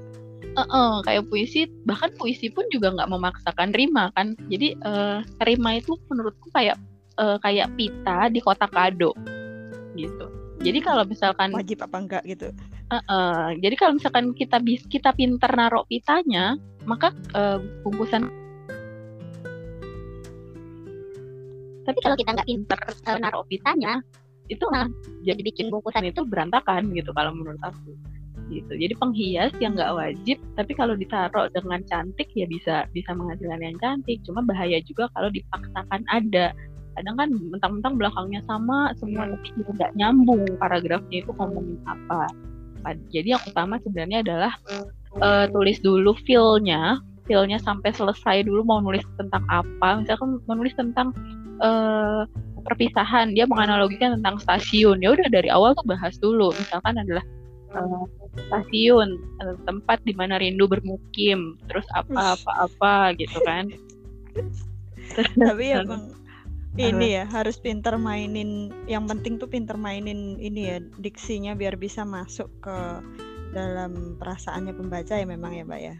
Heeh, 0.54 0.92
kayak 1.02 1.24
puisi 1.28 1.66
bahkan 1.82 2.14
puisi 2.14 2.46
pun 2.52 2.64
juga 2.70 2.94
nggak 2.94 3.10
memaksakan 3.10 3.74
rima 3.74 4.12
kan 4.14 4.38
jadi 4.46 4.76
eh, 4.76 5.18
rima 5.42 5.80
itu 5.80 5.98
menurutku 6.06 6.48
kayak 6.54 6.78
eh, 7.18 7.38
kayak 7.42 7.72
pita 7.74 8.30
di 8.30 8.38
kotak 8.38 8.70
kado 8.70 9.12
gitu 9.98 10.26
jadi 10.62 10.78
kalau 10.80 11.04
misalkan 11.04 11.52
Wajib 11.52 11.84
apa 11.84 11.96
enggak 11.98 12.22
gitu? 12.24 12.54
eh, 12.94 13.48
jadi 13.60 13.74
kalau 13.74 13.98
misalkan 13.98 14.30
kita 14.32 14.62
bis 14.62 14.86
kita 14.86 15.10
pinter 15.12 15.50
naruh 15.50 15.82
pitanya 15.90 16.54
maka 16.86 17.10
eh, 17.34 17.58
bungkusan 17.82 18.30
Tapi 21.84 21.98
kalau 22.00 22.16
kita 22.16 22.30
nggak 22.32 22.48
pinter 22.48 22.78
eh, 22.80 23.18
naruh 23.20 23.44
pitanya, 23.44 23.92
itu 24.52 24.64
Nah, 24.68 24.86
jadi 25.24 25.40
bikin 25.40 25.72
bungkusan 25.72 26.04
itu 26.08 26.20
berantakan 26.28 26.92
gitu 26.92 27.10
kalau 27.16 27.32
menurut 27.32 27.60
aku 27.64 27.96
gitu. 28.52 28.76
Jadi 28.76 28.94
penghias 29.00 29.52
yang 29.62 29.72
nggak 29.72 29.94
wajib 29.96 30.36
tapi 30.58 30.72
kalau 30.76 30.92
ditaruh 30.92 31.48
dengan 31.56 31.80
cantik 31.88 32.28
ya 32.36 32.44
bisa 32.44 32.84
bisa 32.92 33.16
menghasilkan 33.16 33.60
yang 33.62 33.78
cantik. 33.80 34.20
Cuma 34.28 34.44
bahaya 34.44 34.80
juga 34.84 35.08
kalau 35.16 35.32
dipaksakan 35.32 36.04
ada. 36.12 36.52
Kadang 36.94 37.16
kan 37.18 37.28
mentang-mentang 37.32 37.94
belakangnya 37.98 38.40
sama 38.46 38.92
semua 39.00 39.26
tapi 39.26 39.48
juga 39.58 39.70
nggak 39.80 39.92
nyambung 39.98 40.42
paragrafnya 40.60 41.24
itu 41.24 41.30
ngomongin 41.34 41.80
apa. 41.88 42.28
Jadi 43.08 43.32
yang 43.32 43.42
utama 43.48 43.80
sebenarnya 43.80 44.20
adalah 44.20 44.52
eh, 45.24 45.46
tulis 45.48 45.80
dulu 45.80 46.12
feel-nya 46.28 47.00
feel-nya 47.24 47.56
sampai 47.56 47.88
selesai 47.96 48.44
dulu 48.44 48.62
mau 48.68 48.78
nulis 48.84 49.02
tentang 49.16 49.42
apa. 49.48 50.04
Misalkan 50.04 50.38
mau 50.44 50.54
nulis 50.54 50.76
tentang 50.76 51.16
eh, 51.64 52.22
perpisahan. 52.64 53.36
Dia 53.36 53.44
menganalogikan 53.44 54.18
tentang 54.20 54.40
stasiun. 54.40 55.04
Ya 55.04 55.12
udah 55.12 55.28
dari 55.28 55.52
awal 55.52 55.76
tuh 55.76 55.86
bahas 55.86 56.16
dulu. 56.18 56.50
Misalkan 56.56 56.96
adalah 56.96 57.24
eh, 57.76 58.04
stasiun 58.48 59.20
eh, 59.44 59.56
tempat 59.68 60.00
di 60.02 60.16
mana 60.16 60.40
rindu 60.40 60.66
bermukim. 60.66 61.60
Terus 61.68 61.86
apa 61.92 62.34
apa 62.34 62.52
apa 62.66 62.94
gitu 63.20 63.38
kan. 63.44 63.68
Tapi 65.46 65.64
ya 65.70 65.84
bang, 65.84 66.10
ini 66.80 67.06
ya 67.20 67.24
harus 67.28 67.60
pinter 67.60 67.94
mainin. 68.00 68.72
Yang 68.90 69.04
penting 69.14 69.34
tuh 69.38 69.48
pinter 69.52 69.76
mainin 69.78 70.40
ini 70.40 70.60
ya 70.74 70.78
diksinya 70.98 71.54
biar 71.54 71.78
bisa 71.78 72.02
masuk 72.02 72.50
ke 72.64 72.76
dalam 73.54 74.18
perasaannya 74.18 74.74
pembaca 74.74 75.14
ya 75.14 75.26
memang 75.28 75.54
ya 75.54 75.62
mbak 75.62 75.80
ya. 75.80 75.96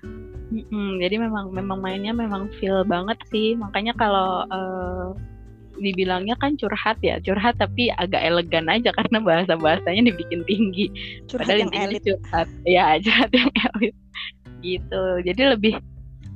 Mm-mm, 0.55 1.01
jadi 1.01 1.17
memang 1.19 1.55
memang 1.55 1.79
mainnya 1.81 2.13
memang 2.13 2.51
feel 2.59 2.83
banget 2.85 3.17
sih. 3.31 3.55
Makanya 3.55 3.95
kalau 3.95 4.45
eh, 4.51 5.09
dibilangnya 5.79 6.39
kan 6.39 6.55
curhat 6.55 6.99
ya 7.03 7.19
curhat 7.23 7.59
tapi 7.59 7.91
agak 7.99 8.23
elegan 8.23 8.71
aja 8.71 8.95
karena 8.95 9.19
bahasa 9.21 9.55
bahasanya 9.59 10.11
dibikin 10.13 10.43
tinggi. 10.47 10.91
Curhat 11.31 11.49
Padahal 11.49 11.61
yang 11.69 11.75
elit. 11.75 12.03
curhat. 12.05 12.49
Ya 12.65 12.85
curhat 13.05 13.31
yang 13.35 13.51
elit. 13.53 13.95
Gitu. 14.65 15.05
Jadi 15.27 15.43
lebih 15.43 15.75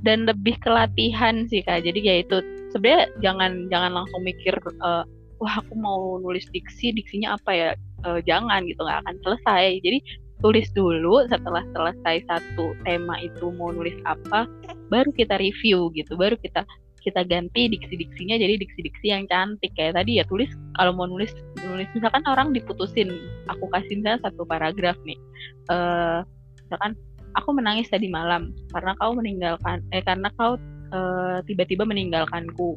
dan 0.03 0.27
lebih 0.27 0.59
kelatihan 0.63 1.47
sih 1.51 1.63
kak. 1.63 1.83
Jadi 1.87 2.01
ya 2.03 2.15
itu 2.23 2.37
sebenarnya 2.75 3.11
jangan 3.25 3.53
jangan 3.73 3.93
langsung 4.03 4.21
mikir 4.23 4.55
eh, 4.59 5.05
wah 5.39 5.55
aku 5.63 5.75
mau 5.79 6.19
nulis 6.19 6.47
diksi 6.51 6.95
diksinya 6.95 7.39
apa 7.39 7.51
ya? 7.55 7.71
Eh, 8.07 8.21
jangan 8.27 8.67
gitu 8.67 8.83
nggak 8.83 9.03
akan 9.07 9.17
selesai. 9.27 9.83
Jadi 9.83 9.99
tulis 10.39 10.71
dulu 10.71 11.27
setelah 11.27 11.67
selesai 11.75 12.23
satu 12.31 12.75
tema 12.87 13.19
itu 13.19 13.51
mau 13.59 13.75
nulis 13.75 13.99
apa 14.07 14.47
baru 14.87 15.11
kita 15.11 15.35
review 15.35 15.91
gitu 15.99 16.15
baru 16.15 16.39
kita 16.39 16.63
kita 17.09 17.25
ganti 17.25 17.73
diksi-diksinya 17.73 18.37
jadi 18.37 18.61
diksi-diksi 18.61 19.07
yang 19.09 19.25
cantik. 19.33 19.73
Kayak 19.75 19.99
tadi 20.05 20.21
ya 20.21 20.25
tulis 20.29 20.53
kalau 20.77 20.93
mau 20.93 21.09
nulis 21.09 21.33
nulis 21.65 21.89
misalkan 21.97 22.23
orang 22.29 22.53
diputusin 22.53 23.09
aku 23.49 23.65
kasih 23.73 23.99
misalnya 23.99 24.29
satu 24.29 24.45
paragraf 24.45 24.95
nih. 25.09 25.19
Eh 25.73 26.21
misalkan 26.69 26.93
aku 27.35 27.51
menangis 27.57 27.89
tadi 27.89 28.13
malam 28.13 28.53
karena 28.77 28.93
kau 29.01 29.17
meninggalkan 29.17 29.81
eh 29.97 30.05
karena 30.05 30.29
kau 30.37 30.61
eh, 30.93 31.39
tiba-tiba 31.49 31.89
meninggalkanku. 31.89 32.77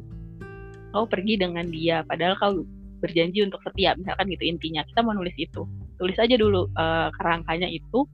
Kau 0.92 1.04
pergi 1.08 1.40
dengan 1.40 1.68
dia 1.72 2.04
padahal 2.04 2.36
kau 2.36 2.64
berjanji 3.00 3.42
untuk 3.44 3.60
setia 3.62 3.92
misalkan 4.00 4.32
gitu 4.32 4.48
intinya. 4.48 4.82
Kita 4.88 5.04
mau 5.04 5.12
nulis 5.12 5.36
itu. 5.36 5.68
Tulis 6.00 6.16
aja 6.16 6.34
dulu 6.40 6.66
eh, 6.72 7.08
kerangkanya 7.20 7.68
itu 7.68 8.08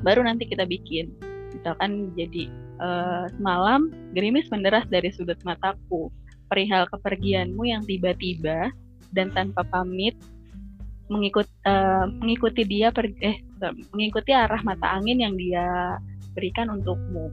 baru 0.00 0.22
nanti 0.22 0.46
kita 0.46 0.64
bikin. 0.64 1.10
Misalkan 1.50 2.14
jadi 2.14 2.46
eh, 2.80 3.24
semalam 3.36 3.92
gerimis 4.16 4.48
menderas 4.48 4.88
dari 4.88 5.12
sudut 5.12 5.38
mataku. 5.44 6.08
Perihal 6.50 6.90
kepergianmu 6.90 7.62
yang 7.62 7.86
tiba-tiba 7.86 8.74
dan 9.14 9.30
tanpa 9.30 9.62
pamit 9.70 10.18
mengikut 11.10 11.46
eh, 11.66 12.04
mengikuti 12.22 12.62
dia 12.66 12.90
per, 12.90 13.10
eh 13.22 13.38
mengikuti 13.94 14.34
arah 14.34 14.62
mata 14.62 14.86
angin 14.98 15.22
yang 15.22 15.34
dia 15.38 15.98
berikan 16.34 16.70
untukmu. 16.70 17.30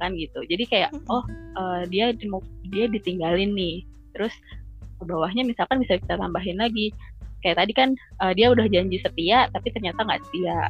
Kan 0.00 0.16
gitu. 0.16 0.40
Jadi 0.48 0.64
kayak 0.68 0.90
oh 1.08 1.24
eh, 1.56 1.82
dia 1.88 2.12
di- 2.12 2.28
dia 2.72 2.88
ditinggalin 2.88 3.52
nih. 3.52 3.84
Terus 4.16 4.32
ke 5.00 5.04
bawahnya 5.04 5.44
misalkan 5.44 5.80
bisa 5.80 6.00
kita 6.00 6.16
tambahin 6.16 6.60
lagi. 6.60 6.92
Kayak 7.44 7.64
tadi 7.64 7.72
kan 7.72 7.88
eh, 8.24 8.32
dia 8.36 8.52
udah 8.52 8.68
janji 8.68 9.00
setia 9.00 9.48
tapi 9.52 9.68
ternyata 9.72 10.04
nggak 10.04 10.20
setia. 10.28 10.68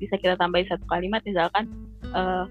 Bisa 0.00 0.18
kita 0.18 0.34
tambahin 0.36 0.68
satu 0.68 0.84
kalimat 0.88 1.20
misalkan 1.24 1.68
eh, 2.12 2.44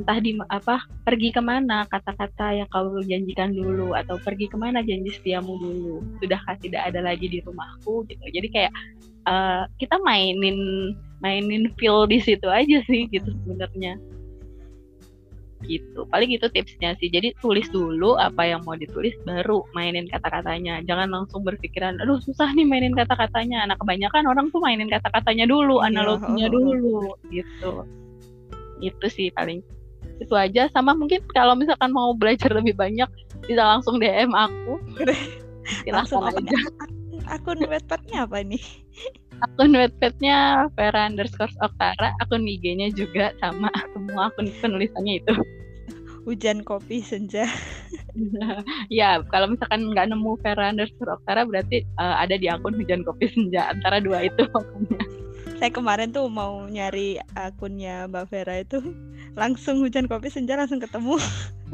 entah 0.00 0.16
di 0.16 0.32
apa 0.48 0.80
pergi 1.04 1.28
ke 1.28 1.44
mana 1.44 1.84
kata-kata 1.92 2.56
yang 2.56 2.68
kau 2.72 3.04
janjikan 3.04 3.52
dulu 3.52 3.92
atau 3.92 4.16
pergi 4.16 4.48
ke 4.48 4.56
mana 4.56 4.80
janji 4.80 5.12
setiamu 5.12 5.60
dulu 5.60 6.00
sudahkah 6.24 6.56
tidak 6.56 6.88
ada 6.88 7.04
lagi 7.04 7.28
di 7.28 7.44
rumahku 7.44 8.08
gitu. 8.08 8.24
Jadi 8.32 8.48
kayak 8.48 8.72
eh, 9.28 9.62
kita 9.76 10.00
mainin 10.00 10.56
mainin 11.20 11.68
feel 11.76 12.08
di 12.08 12.16
situ 12.24 12.48
aja 12.48 12.80
sih 12.88 13.04
gitu 13.12 13.28
sebenarnya. 13.44 14.00
Gitu 15.60 16.08
paling 16.08 16.32
itu 16.32 16.48
tipsnya 16.48 16.96
sih. 16.96 17.12
Jadi 17.12 17.36
tulis 17.44 17.68
dulu 17.68 18.16
apa 18.16 18.48
yang 18.48 18.64
mau 18.64 18.72
ditulis 18.80 19.12
baru 19.28 19.60
mainin 19.76 20.08
kata-katanya. 20.08 20.80
Jangan 20.88 21.12
langsung 21.12 21.44
berpikiran 21.44 22.00
aduh 22.00 22.16
susah 22.24 22.48
nih 22.56 22.64
mainin 22.64 22.96
kata-katanya. 22.96 23.68
Nah 23.68 23.76
kebanyakan 23.76 24.24
orang 24.24 24.48
tuh 24.48 24.64
mainin 24.64 24.88
kata-katanya 24.88 25.44
dulu 25.44 25.84
Iya, 25.84 25.92
analoginya 25.92 26.46
oh, 26.48 26.50
oh. 26.50 26.56
dulu 26.56 27.00
gitu. 27.28 27.72
Itu 28.80 29.06
sih 29.12 29.28
paling 29.36 29.60
itu 30.20 30.34
aja. 30.36 30.68
Sama 30.70 30.92
mungkin 30.92 31.24
kalau 31.32 31.56
misalkan 31.56 31.90
mau 31.90 32.12
belajar 32.12 32.52
lebih 32.52 32.76
banyak 32.76 33.08
bisa 33.48 33.62
langsung 33.64 33.98
DM 33.98 34.30
aku. 34.36 34.78
Langsung 35.88 36.22
aja. 36.24 36.58
akun 37.30 37.62
Wattpad-nya 37.62 38.26
apa 38.26 38.42
nih? 38.42 38.62
akun 39.40 39.72
Wattpad-nya 39.72 40.68
Vera 40.76 41.08
underscore 41.08 41.52
Oktara 41.64 42.12
akun 42.20 42.44
IG-nya 42.44 42.92
juga 42.92 43.32
sama. 43.40 43.72
Semua 43.96 44.28
akun 44.32 44.50
penulisannya 44.60 45.24
itu. 45.24 45.34
Hujan 46.28 46.60
kopi 46.62 47.00
senja. 47.00 47.48
ya, 48.92 49.24
kalau 49.32 49.56
misalkan 49.56 49.88
nggak 49.94 50.12
nemu 50.12 50.36
Vera 50.44 50.68
underscore 50.68 51.16
Oktara 51.16 51.48
berarti 51.48 51.86
uh, 51.96 52.20
ada 52.20 52.36
di 52.36 52.46
akun 52.50 52.76
hujan 52.76 53.00
kopi 53.06 53.30
senja. 53.32 53.72
Antara 53.72 54.02
dua 54.02 54.28
itu 54.28 54.44
Saya 55.60 55.76
kemarin 55.76 56.08
tuh 56.08 56.24
mau 56.32 56.64
nyari 56.64 57.20
akunnya 57.36 58.08
Mbak 58.08 58.24
Vera 58.32 58.64
itu 58.64 58.80
langsung 59.38 59.82
hujan 59.82 60.06
kopi 60.10 60.30
senja 60.32 60.58
langsung 60.58 60.82
ketemu. 60.82 61.16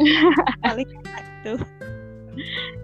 Paling 0.65 0.89
itu. 0.91 1.55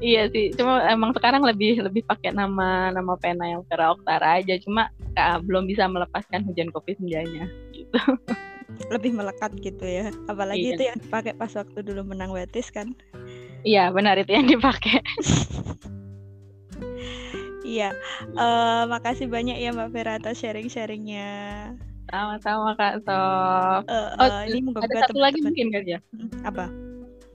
iya 0.01 0.33
sih, 0.33 0.49
cuma 0.57 0.81
emang 0.89 1.13
sekarang 1.13 1.45
lebih 1.45 1.85
lebih 1.85 2.09
pakai 2.09 2.33
nama 2.33 2.89
nama 2.89 3.13
pena 3.21 3.45
yang 3.45 3.61
Vera 3.69 3.93
Oktara 3.93 4.41
aja, 4.41 4.57
cuma 4.57 4.89
uh, 5.17 5.39
belum 5.45 5.69
bisa 5.69 5.85
melepaskan 5.89 6.49
hujan 6.49 6.73
kopi 6.73 6.97
senjanya 6.97 7.49
gitu 7.77 8.01
lebih 8.89 9.13
melekat 9.13 9.53
gitu 9.61 9.85
ya 9.85 10.09
apalagi 10.29 10.73
iya. 10.73 10.75
itu 10.77 10.83
yang 10.89 10.99
dipakai 11.01 11.33
pas 11.37 11.53
waktu 11.53 11.79
dulu 11.85 12.03
menang 12.09 12.33
wetis 12.33 12.73
kan 12.73 12.97
iya 13.67 13.93
benar 13.93 14.17
itu 14.17 14.33
yang 14.33 14.49
dipakai 14.49 15.01
iya 17.77 17.93
uh, 18.37 18.89
makasih 18.89 19.29
banyak 19.29 19.61
ya 19.61 19.77
mbak 19.77 19.93
Vera 19.93 20.17
atas 20.17 20.41
sharing-sharingnya 20.41 21.31
sama-sama 22.11 22.75
kak 22.75 23.05
Sof 23.07 23.83
uh, 23.87 23.87
uh, 23.87 24.09
oh 24.19 24.43
ini 24.49 24.61
moga 24.67 24.83
ada 24.85 25.07
satu 25.07 25.19
lagi 25.23 25.39
mungkin 25.45 25.71
kan 25.71 25.85
ya 25.87 25.99
hmm, 26.15 26.43
apa 26.43 26.65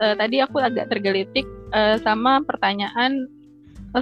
uh, 0.04 0.16
tadi 0.20 0.44
aku 0.44 0.58
agak 0.60 0.92
tergelitik 0.92 1.48
uh, 1.72 1.96
sama 2.04 2.44
pertanyaan 2.44 3.32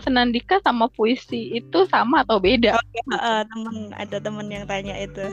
Senandika 0.02 0.60
sama 0.60 0.92
puisi 0.92 1.56
itu 1.56 1.88
sama 1.88 2.28
atau 2.28 2.42
beda? 2.42 2.76
Oke, 2.76 3.00
okay, 3.00 3.16
uh, 3.16 3.44
temen 3.48 3.76
ada 3.96 4.18
temen 4.20 4.48
yang 4.52 4.66
tanya 4.68 4.96
itu 4.98 5.24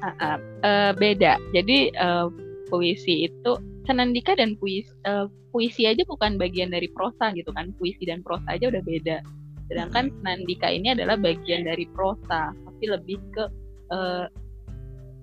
uh, 0.00 0.38
uh, 0.64 0.90
beda. 0.96 1.36
Jadi 1.52 1.92
uh, 2.00 2.32
puisi 2.72 3.28
itu 3.28 3.52
senandika 3.84 4.34
dan 4.34 4.56
puisi 4.56 4.88
uh, 5.04 5.28
puisi 5.52 5.84
aja 5.84 6.02
bukan 6.08 6.40
bagian 6.40 6.72
dari 6.72 6.88
prosa 6.88 7.34
gitu 7.36 7.52
kan. 7.52 7.74
Puisi 7.76 8.08
dan 8.08 8.24
prosa 8.24 8.56
aja 8.56 8.72
udah 8.72 8.82
beda. 8.84 9.20
Sedangkan 9.66 10.14
senandika 10.22 10.70
ini 10.70 10.94
adalah 10.94 11.18
bagian 11.18 11.66
dari 11.66 11.84
prosa, 11.90 12.54
tapi 12.54 12.84
lebih 12.86 13.18
ke 13.34 13.44
uh, 13.90 14.30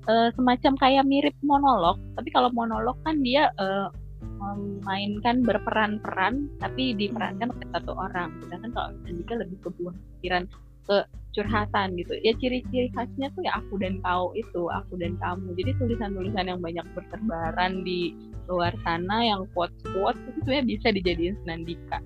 uh, 0.07 0.29
semacam 0.35 0.73
kayak 0.79 1.03
mirip 1.07 1.35
monolog. 1.43 1.99
Tapi 2.17 2.29
kalau 2.31 2.49
monolog 2.51 2.97
kan 3.03 3.21
dia 3.21 3.51
uh, 3.59 3.89
memainkan 4.23 5.43
berperan-peran 5.43 6.51
tapi 6.59 6.95
diperankan 6.95 7.51
oleh 7.51 7.67
satu 7.71 7.91
orang. 7.95 8.31
Sedangkan 8.43 8.71
kalau 8.75 8.89
Sandika 9.07 9.33
lebih 9.39 9.57
ke 9.63 9.69
buah 9.79 9.95
pikiran 10.19 10.43
ke 10.83 10.97
curhatan 11.33 11.95
gitu. 11.97 12.13
Ya 12.21 12.35
ciri-ciri 12.37 12.91
khasnya 12.93 13.31
tuh 13.33 13.41
ya 13.47 13.57
aku 13.57 13.79
dan 13.79 14.03
kau 14.03 14.35
itu 14.35 14.67
aku 14.69 14.99
dan 14.99 15.15
kamu. 15.17 15.55
Jadi 15.55 15.71
tulisan-tulisan 15.79 16.45
yang 16.51 16.59
banyak 16.59 16.85
berterbaran 16.93 17.81
di 17.87 18.13
luar 18.51 18.75
sana 18.83 19.23
yang 19.23 19.47
quotes-quotes 19.55 20.19
itu 20.27 20.39
sebenarnya 20.43 20.65
bisa 20.67 20.87
dijadiin 20.91 21.35
senandika. 21.47 22.03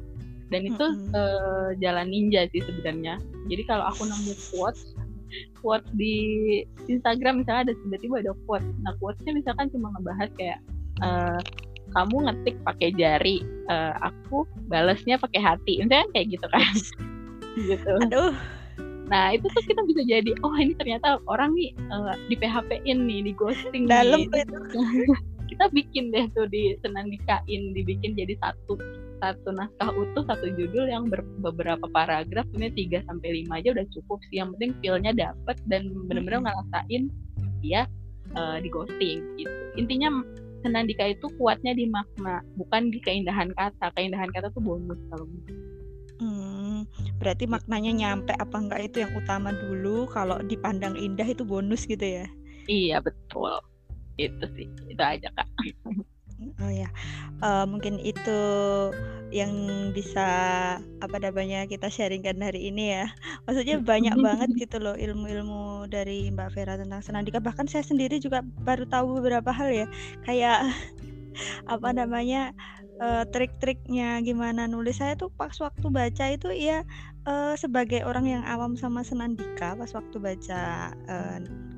Dan 0.47 0.63
itu 0.63 0.79
mm 0.79 0.95
-hmm. 0.95 1.11
uh, 1.11 1.69
jalan 1.83 2.07
ninja 2.07 2.47
sih 2.55 2.63
sebenarnya. 2.63 3.19
Jadi 3.51 3.63
kalau 3.67 3.83
aku 3.89 4.07
nemu 4.07 4.33
quotes 4.53 4.95
quotes 5.61 5.87
di 5.95 6.15
Instagram 6.87 7.43
misalnya 7.43 7.71
ada 7.71 7.73
tiba-tiba 7.85 8.23
ada 8.23 8.33
quotes 8.47 8.67
nah 8.81 8.93
quotesnya 9.01 9.33
misalkan 9.35 9.67
cuma 9.73 9.91
ngebahas 9.97 10.29
kayak 10.39 10.59
uh, 11.03 11.39
kamu 11.95 12.27
ngetik 12.27 12.55
pakai 12.67 12.89
jari 12.95 13.37
uh, 13.71 13.95
aku 14.03 14.43
balasnya 14.67 15.15
pakai 15.19 15.39
hati. 15.39 15.79
Misalnya 15.83 16.07
kayak 16.15 16.27
gitu 16.35 16.47
kan. 16.51 16.75
Gitu. 17.57 17.89
Aduh. 18.05 18.37
Nah 19.09 19.33
itu 19.33 19.49
tuh 19.49 19.63
kita 19.65 19.81
bisa 19.89 20.05
jadi 20.05 20.29
oh 20.45 20.53
ini 20.61 20.77
ternyata 20.77 21.17
orang 21.25 21.57
nih 21.57 21.73
uh, 21.89 22.13
di 22.29 22.37
PHP-in 22.37 23.01
nih, 23.09 23.19
di 23.25 23.33
ghosting 23.33 23.89
Dalam 23.89 24.29
nih. 24.29 24.45
itu. 24.45 24.81
kita 25.49 25.65
bikin 25.73 26.13
deh 26.13 26.29
tuh 26.37 26.45
di 26.53 26.77
senang 26.85 27.09
dikain, 27.09 27.73
dibikin 27.73 28.13
jadi 28.13 28.37
satu 28.37 28.77
satu 29.17 29.49
naskah 29.53 29.89
utuh 29.93 30.23
satu 30.29 30.47
judul 30.53 30.85
yang 30.89 31.09
ber, 31.09 31.25
beberapa 31.41 31.85
paragraf 31.89 32.45
ini 32.53 32.69
3 32.69 33.07
sampai 33.09 33.43
lima 33.43 33.59
aja 33.61 33.73
udah 33.73 33.87
cukup 33.93 34.19
sih. 34.29 34.41
Yang 34.41 34.57
penting 34.57 34.71
feel-nya 34.81 35.11
dapet 35.13 35.57
dan 35.69 35.89
bener-bener 36.09 36.45
ngerasain 36.45 37.09
dia 37.61 37.89
uh, 38.37 38.57
di 38.61 38.69
ghosting 38.69 39.21
gitu. 39.41 39.53
Intinya 39.77 40.09
Senandika 40.65 41.05
itu 41.05 41.29
kuatnya 41.37 41.77
di 41.77 41.85
makna 41.85 42.41
bukan 42.57 42.89
di 42.89 42.97
keindahan 43.01 43.53
kata. 43.53 43.93
Keindahan 43.93 44.29
kata 44.33 44.49
tuh 44.51 44.61
bonus 44.61 44.97
kalau 45.13 45.25
berarti 47.17 47.49
maknanya 47.49 47.91
nyampe 47.93 48.33
apa 48.37 48.55
enggak 48.57 48.81
itu 48.93 49.05
yang 49.05 49.13
utama 49.17 49.53
dulu? 49.53 50.05
Kalau 50.09 50.37
dipandang 50.45 50.97
indah 50.97 51.25
itu 51.25 51.41
bonus 51.41 51.85
gitu 51.89 52.01
ya? 52.01 52.25
Iya 52.69 53.01
betul. 53.01 53.57
Itu 54.17 54.45
sih 54.57 54.65
itu 54.89 55.01
aja 55.01 55.29
kak 55.33 55.45
oh 56.63 56.71
ya. 56.71 56.89
Uh, 57.37 57.65
mungkin 57.69 58.01
itu 58.01 58.41
yang 59.29 59.51
bisa 59.91 60.27
apa 61.03 61.17
namanya 61.19 61.67
kita 61.67 61.91
sharingkan 61.91 62.39
hari 62.39 62.71
ini 62.71 62.97
ya. 62.97 63.05
Maksudnya 63.45 63.83
banyak 63.83 64.15
banget 64.27 64.49
gitu 64.57 64.77
loh 64.81 64.95
ilmu-ilmu 64.95 65.91
dari 65.91 66.31
Mbak 66.31 66.49
Vera 66.55 66.79
tentang 66.79 67.03
senandika. 67.03 67.37
Bahkan 67.43 67.67
saya 67.69 67.83
sendiri 67.83 68.17
juga 68.17 68.41
baru 68.63 68.87
tahu 68.87 69.21
beberapa 69.21 69.51
hal 69.53 69.69
ya. 69.69 69.87
Kayak 70.25 70.71
apa 71.73 71.89
namanya 71.93 72.55
uh, 73.03 73.23
trik-triknya 73.29 74.23
gimana 74.23 74.65
nulis. 74.65 74.97
Saya 74.97 75.13
tuh 75.19 75.29
pas 75.29 75.53
waktu 75.61 75.87
baca 75.91 76.25
itu 76.33 76.49
ya 76.55 76.81
uh, 77.27 77.53
sebagai 77.59 78.01
orang 78.07 78.25
yang 78.25 78.43
awam 78.47 78.79
sama 78.79 79.03
Senandika 79.03 79.75
pas 79.75 79.91
waktu 79.91 80.17
baca 80.17 80.95
uh, 81.11 81.37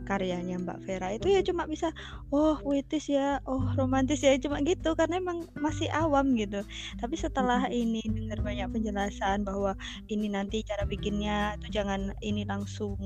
karyanya 0.10 0.58
Mbak 0.58 0.80
Vera 0.90 1.14
itu 1.14 1.30
ya 1.30 1.46
cuma 1.46 1.70
bisa 1.70 1.94
oh 2.34 2.58
puitis 2.58 3.06
ya 3.14 3.38
oh 3.46 3.62
romantis 3.78 4.26
ya 4.26 4.34
cuma 4.42 4.58
gitu 4.66 4.98
karena 4.98 5.22
emang 5.22 5.46
masih 5.54 5.86
awam 5.94 6.34
gitu. 6.34 6.66
Tapi 6.98 7.14
setelah 7.14 7.70
ini 7.70 8.02
dengar 8.10 8.42
banyak 8.42 8.66
penjelasan 8.74 9.46
bahwa 9.46 9.78
ini 10.10 10.34
nanti 10.34 10.66
cara 10.66 10.90
bikinnya 10.90 11.54
itu 11.62 11.78
jangan 11.78 12.10
ini 12.26 12.42
langsung 12.50 12.98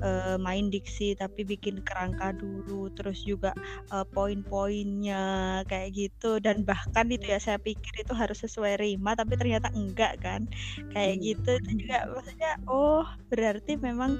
uh, 0.00 0.40
main 0.40 0.72
diksi 0.72 1.12
tapi 1.20 1.44
bikin 1.44 1.84
kerangka 1.84 2.32
dulu 2.32 2.88
terus 2.96 3.20
juga 3.28 3.52
uh, 3.92 4.08
poin-poinnya 4.08 5.60
kayak 5.68 5.92
gitu. 5.92 6.40
Dan 6.40 6.64
bahkan 6.64 7.04
itu 7.12 7.28
ya 7.28 7.36
saya 7.36 7.60
pikir 7.60 7.92
itu 8.00 8.16
harus 8.16 8.40
sesuai 8.40 8.80
rima 8.80 9.12
tapi 9.12 9.36
ternyata 9.36 9.68
enggak 9.76 10.16
kan. 10.24 10.48
Kayak 10.96 11.14
gitu 11.20 11.50
itu 11.60 11.70
juga 11.84 12.08
maksudnya 12.08 12.56
oh 12.70 13.04
berarti 13.28 13.76
memang 13.76 14.16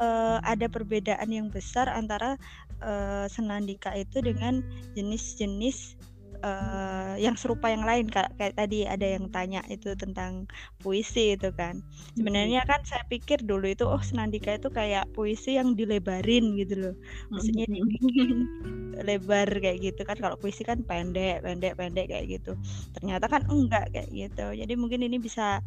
uh, 0.00 0.40
ada 0.42 0.66
perbedaan 0.66 1.28
yang 1.30 1.52
besar 1.52 1.86
antara 1.86 2.40
uh, 2.82 3.28
senandika 3.28 3.92
itu 3.94 4.24
dengan 4.24 4.64
jenis-jenis 4.96 6.00
uh, 6.42 7.14
yang 7.20 7.36
serupa 7.36 7.70
yang 7.70 7.84
lain 7.84 8.08
kayak, 8.08 8.32
kayak 8.36 8.56
tadi 8.56 8.88
ada 8.88 9.04
yang 9.04 9.28
tanya 9.30 9.60
itu 9.68 9.92
tentang 9.96 10.48
puisi 10.80 11.36
itu 11.36 11.52
kan. 11.54 11.84
Sebenarnya 12.16 12.64
kan 12.64 12.80
saya 12.84 13.04
pikir 13.08 13.44
dulu 13.44 13.70
itu 13.70 13.84
oh 13.86 14.00
senandika 14.00 14.56
itu 14.56 14.68
kayak 14.72 15.08
puisi 15.12 15.56
yang 15.60 15.76
dilebarin 15.76 16.56
gitu 16.56 16.74
loh. 16.76 16.94
Maksudnya 17.32 17.66
dibikin 17.68 18.30
lebar 19.08 19.48
kayak 19.48 19.78
gitu 19.80 20.00
kan. 20.04 20.16
Kalau 20.18 20.36
puisi 20.40 20.64
kan 20.64 20.82
pendek 20.84 21.44
pendek 21.44 21.76
pendek 21.76 22.10
kayak 22.10 22.40
gitu. 22.40 22.56
Ternyata 22.96 23.28
kan 23.28 23.44
enggak 23.48 23.92
kayak 23.92 24.08
gitu. 24.10 24.46
Jadi 24.56 24.72
mungkin 24.76 25.04
ini 25.04 25.20
bisa 25.20 25.60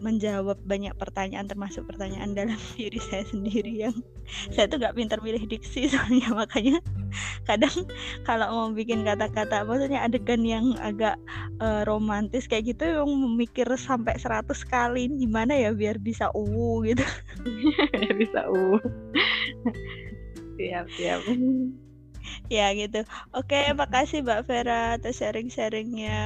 menjawab 0.00 0.60
banyak 0.64 0.92
pertanyaan 0.98 1.48
termasuk 1.48 1.88
pertanyaan 1.88 2.36
dalam 2.36 2.58
diri 2.78 3.00
saya 3.00 3.24
sendiri 3.28 3.88
yang 3.88 3.96
saya 4.52 4.66
tuh 4.66 4.82
nggak 4.82 4.96
pintar 4.98 5.18
pilih 5.22 5.42
diksi 5.46 5.86
soalnya 5.92 6.32
makanya 6.34 6.78
kadang 7.48 7.86
kalau 8.26 8.46
mau 8.52 8.68
bikin 8.74 9.06
kata-kata 9.06 9.64
maksudnya 9.64 10.02
adegan 10.04 10.42
yang 10.42 10.76
agak 10.82 11.16
uh, 11.62 11.86
romantis 11.86 12.44
kayak 12.50 12.76
gitu 12.76 12.84
yang 12.84 13.08
memikir 13.08 13.66
sampai 13.78 14.18
100 14.18 14.50
kali 14.66 15.08
gimana 15.14 15.54
ya 15.54 15.70
biar 15.72 15.96
bisa 16.02 16.28
uwu 16.34 16.84
gitu. 16.84 17.04
Biar 17.94 18.14
bisa 18.22 18.40
uwu. 18.50 18.76
Siap 20.56 20.86
siap 20.96 21.20
ya 22.56 22.72
gitu. 22.76 23.02
Oke 23.34 23.72
makasih 23.74 24.22
Mbak 24.22 24.40
Vera 24.46 24.98
atas 24.98 25.18
sharing-sharingnya. 25.18 26.20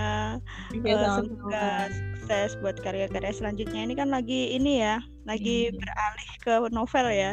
Uh, 0.75 1.21
semoga 1.21 1.91
sukses 1.91 2.55
buat 2.63 2.77
karya-karya 2.79 3.33
selanjutnya. 3.35 3.87
Ini 3.87 3.95
kan 3.99 4.09
lagi 4.15 4.55
ini 4.55 4.83
ya 4.83 5.03
lagi 5.27 5.69
hmm. 5.69 5.79
beralih 5.79 6.31
ke 6.43 6.55
novel 6.71 7.07
ya. 7.11 7.33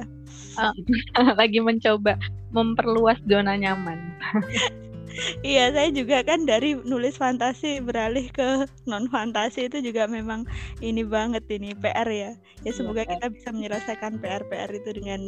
Uh, 0.58 0.74
lagi 1.40 1.60
mencoba 1.62 2.18
memperluas 2.52 3.20
zona 3.28 3.60
nyaman 3.60 4.00
iya 5.42 5.74
saya 5.74 5.90
juga 5.94 6.22
kan 6.22 6.46
dari 6.46 6.78
nulis 6.86 7.18
fantasi 7.18 7.82
beralih 7.82 8.30
ke 8.32 8.66
non 8.90 9.10
fantasi 9.10 9.70
itu 9.70 9.82
juga 9.82 10.06
memang 10.06 10.46
ini 10.82 11.02
banget 11.04 11.46
ini 11.50 11.74
PR 11.78 12.08
ya 12.08 12.32
ya 12.66 12.72
semoga 12.74 13.06
ya, 13.06 13.18
kita 13.18 13.28
bisa 13.34 13.50
menyelesaikan 13.54 14.20
PR 14.22 14.44
PR 14.50 14.70
itu 14.74 14.90
dengan 14.98 15.22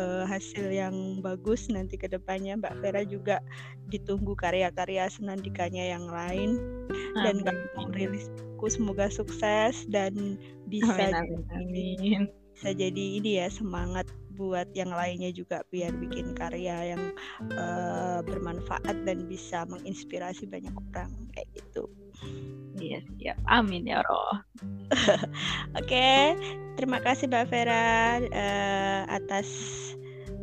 uh, 0.00 0.24
hasil 0.28 0.68
yang 0.72 1.20
bagus 1.20 1.68
nanti 1.68 1.96
ke 1.96 2.08
depannya 2.08 2.56
Mbak 2.58 2.74
Vera 2.80 3.02
juga 3.04 3.36
ditunggu 3.88 4.36
karya-karya 4.36 5.08
senandikanya 5.08 5.96
yang 5.96 6.06
lain 6.08 6.60
amin. 7.16 7.24
dan 7.24 7.36
kalau 7.44 7.64
mau 7.76 7.88
rilis 7.92 8.28
buku 8.58 8.66
semoga 8.74 9.06
sukses 9.08 9.86
dan 9.88 10.36
bisa 10.66 10.92
amin, 10.92 11.14
amin, 11.14 11.42
amin. 11.54 12.22
bisa 12.58 12.74
jadi 12.74 13.04
ini 13.22 13.38
ya 13.40 13.48
semangat 13.48 14.04
buat 14.38 14.70
yang 14.72 14.94
lainnya 14.94 15.34
juga 15.34 15.66
biar 15.68 15.90
bikin 15.98 16.32
karya 16.38 16.94
yang 16.94 17.02
uh, 17.58 18.22
bermanfaat 18.22 19.02
dan 19.02 19.26
bisa 19.26 19.66
menginspirasi 19.66 20.46
banyak 20.46 20.72
orang 20.94 21.10
kayak 21.34 21.50
gitu. 21.58 21.90
Iya 22.78 23.02
siap. 23.18 23.38
Amin 23.50 23.90
ya 23.90 23.98
roh. 24.06 24.38
Oke, 25.78 26.38
terima 26.78 27.02
kasih 27.02 27.26
Mbak 27.26 27.44
Vera 27.50 28.22
uh, 28.22 29.02
atas 29.10 29.50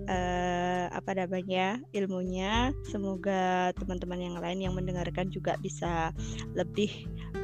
uh, 0.08 0.86
apa 0.90 1.12
namanya 1.18 1.82
ilmunya. 1.92 2.72
Semoga 2.88 3.74
teman-teman 3.76 4.20
yang 4.22 4.38
lain 4.40 4.60
yang 4.62 4.74
mendengarkan 4.74 5.30
juga 5.30 5.58
bisa 5.62 6.14
lebih 6.54 6.90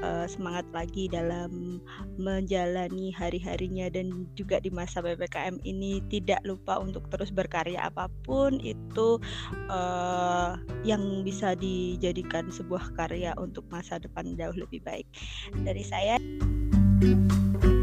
uh, 0.02 0.26
semangat 0.30 0.65
lagi 0.74 1.10
dalam 1.12 1.82
menjalani 2.17 3.12
hari-harinya 3.13 3.89
dan 3.91 4.30
juga 4.38 4.62
di 4.62 4.69
masa 4.74 5.02
ppkm 5.02 5.62
ini 5.65 6.02
tidak 6.10 6.41
lupa 6.45 6.80
untuk 6.80 7.06
terus 7.10 7.30
berkarya 7.34 7.89
apa 7.89 8.08
pun 8.24 8.58
itu 8.62 9.17
uh, 9.69 10.58
yang 10.86 11.26
bisa 11.26 11.54
dijadikan 11.58 12.50
sebuah 12.50 12.93
karya 12.95 13.34
untuk 13.38 13.65
masa 13.69 13.97
depan 13.97 14.34
jauh 14.38 14.56
lebih 14.56 14.82
baik. 14.86 15.08
Dari 15.62 15.84
saya. 15.86 16.15
thank 17.02 17.65
you 17.65 17.80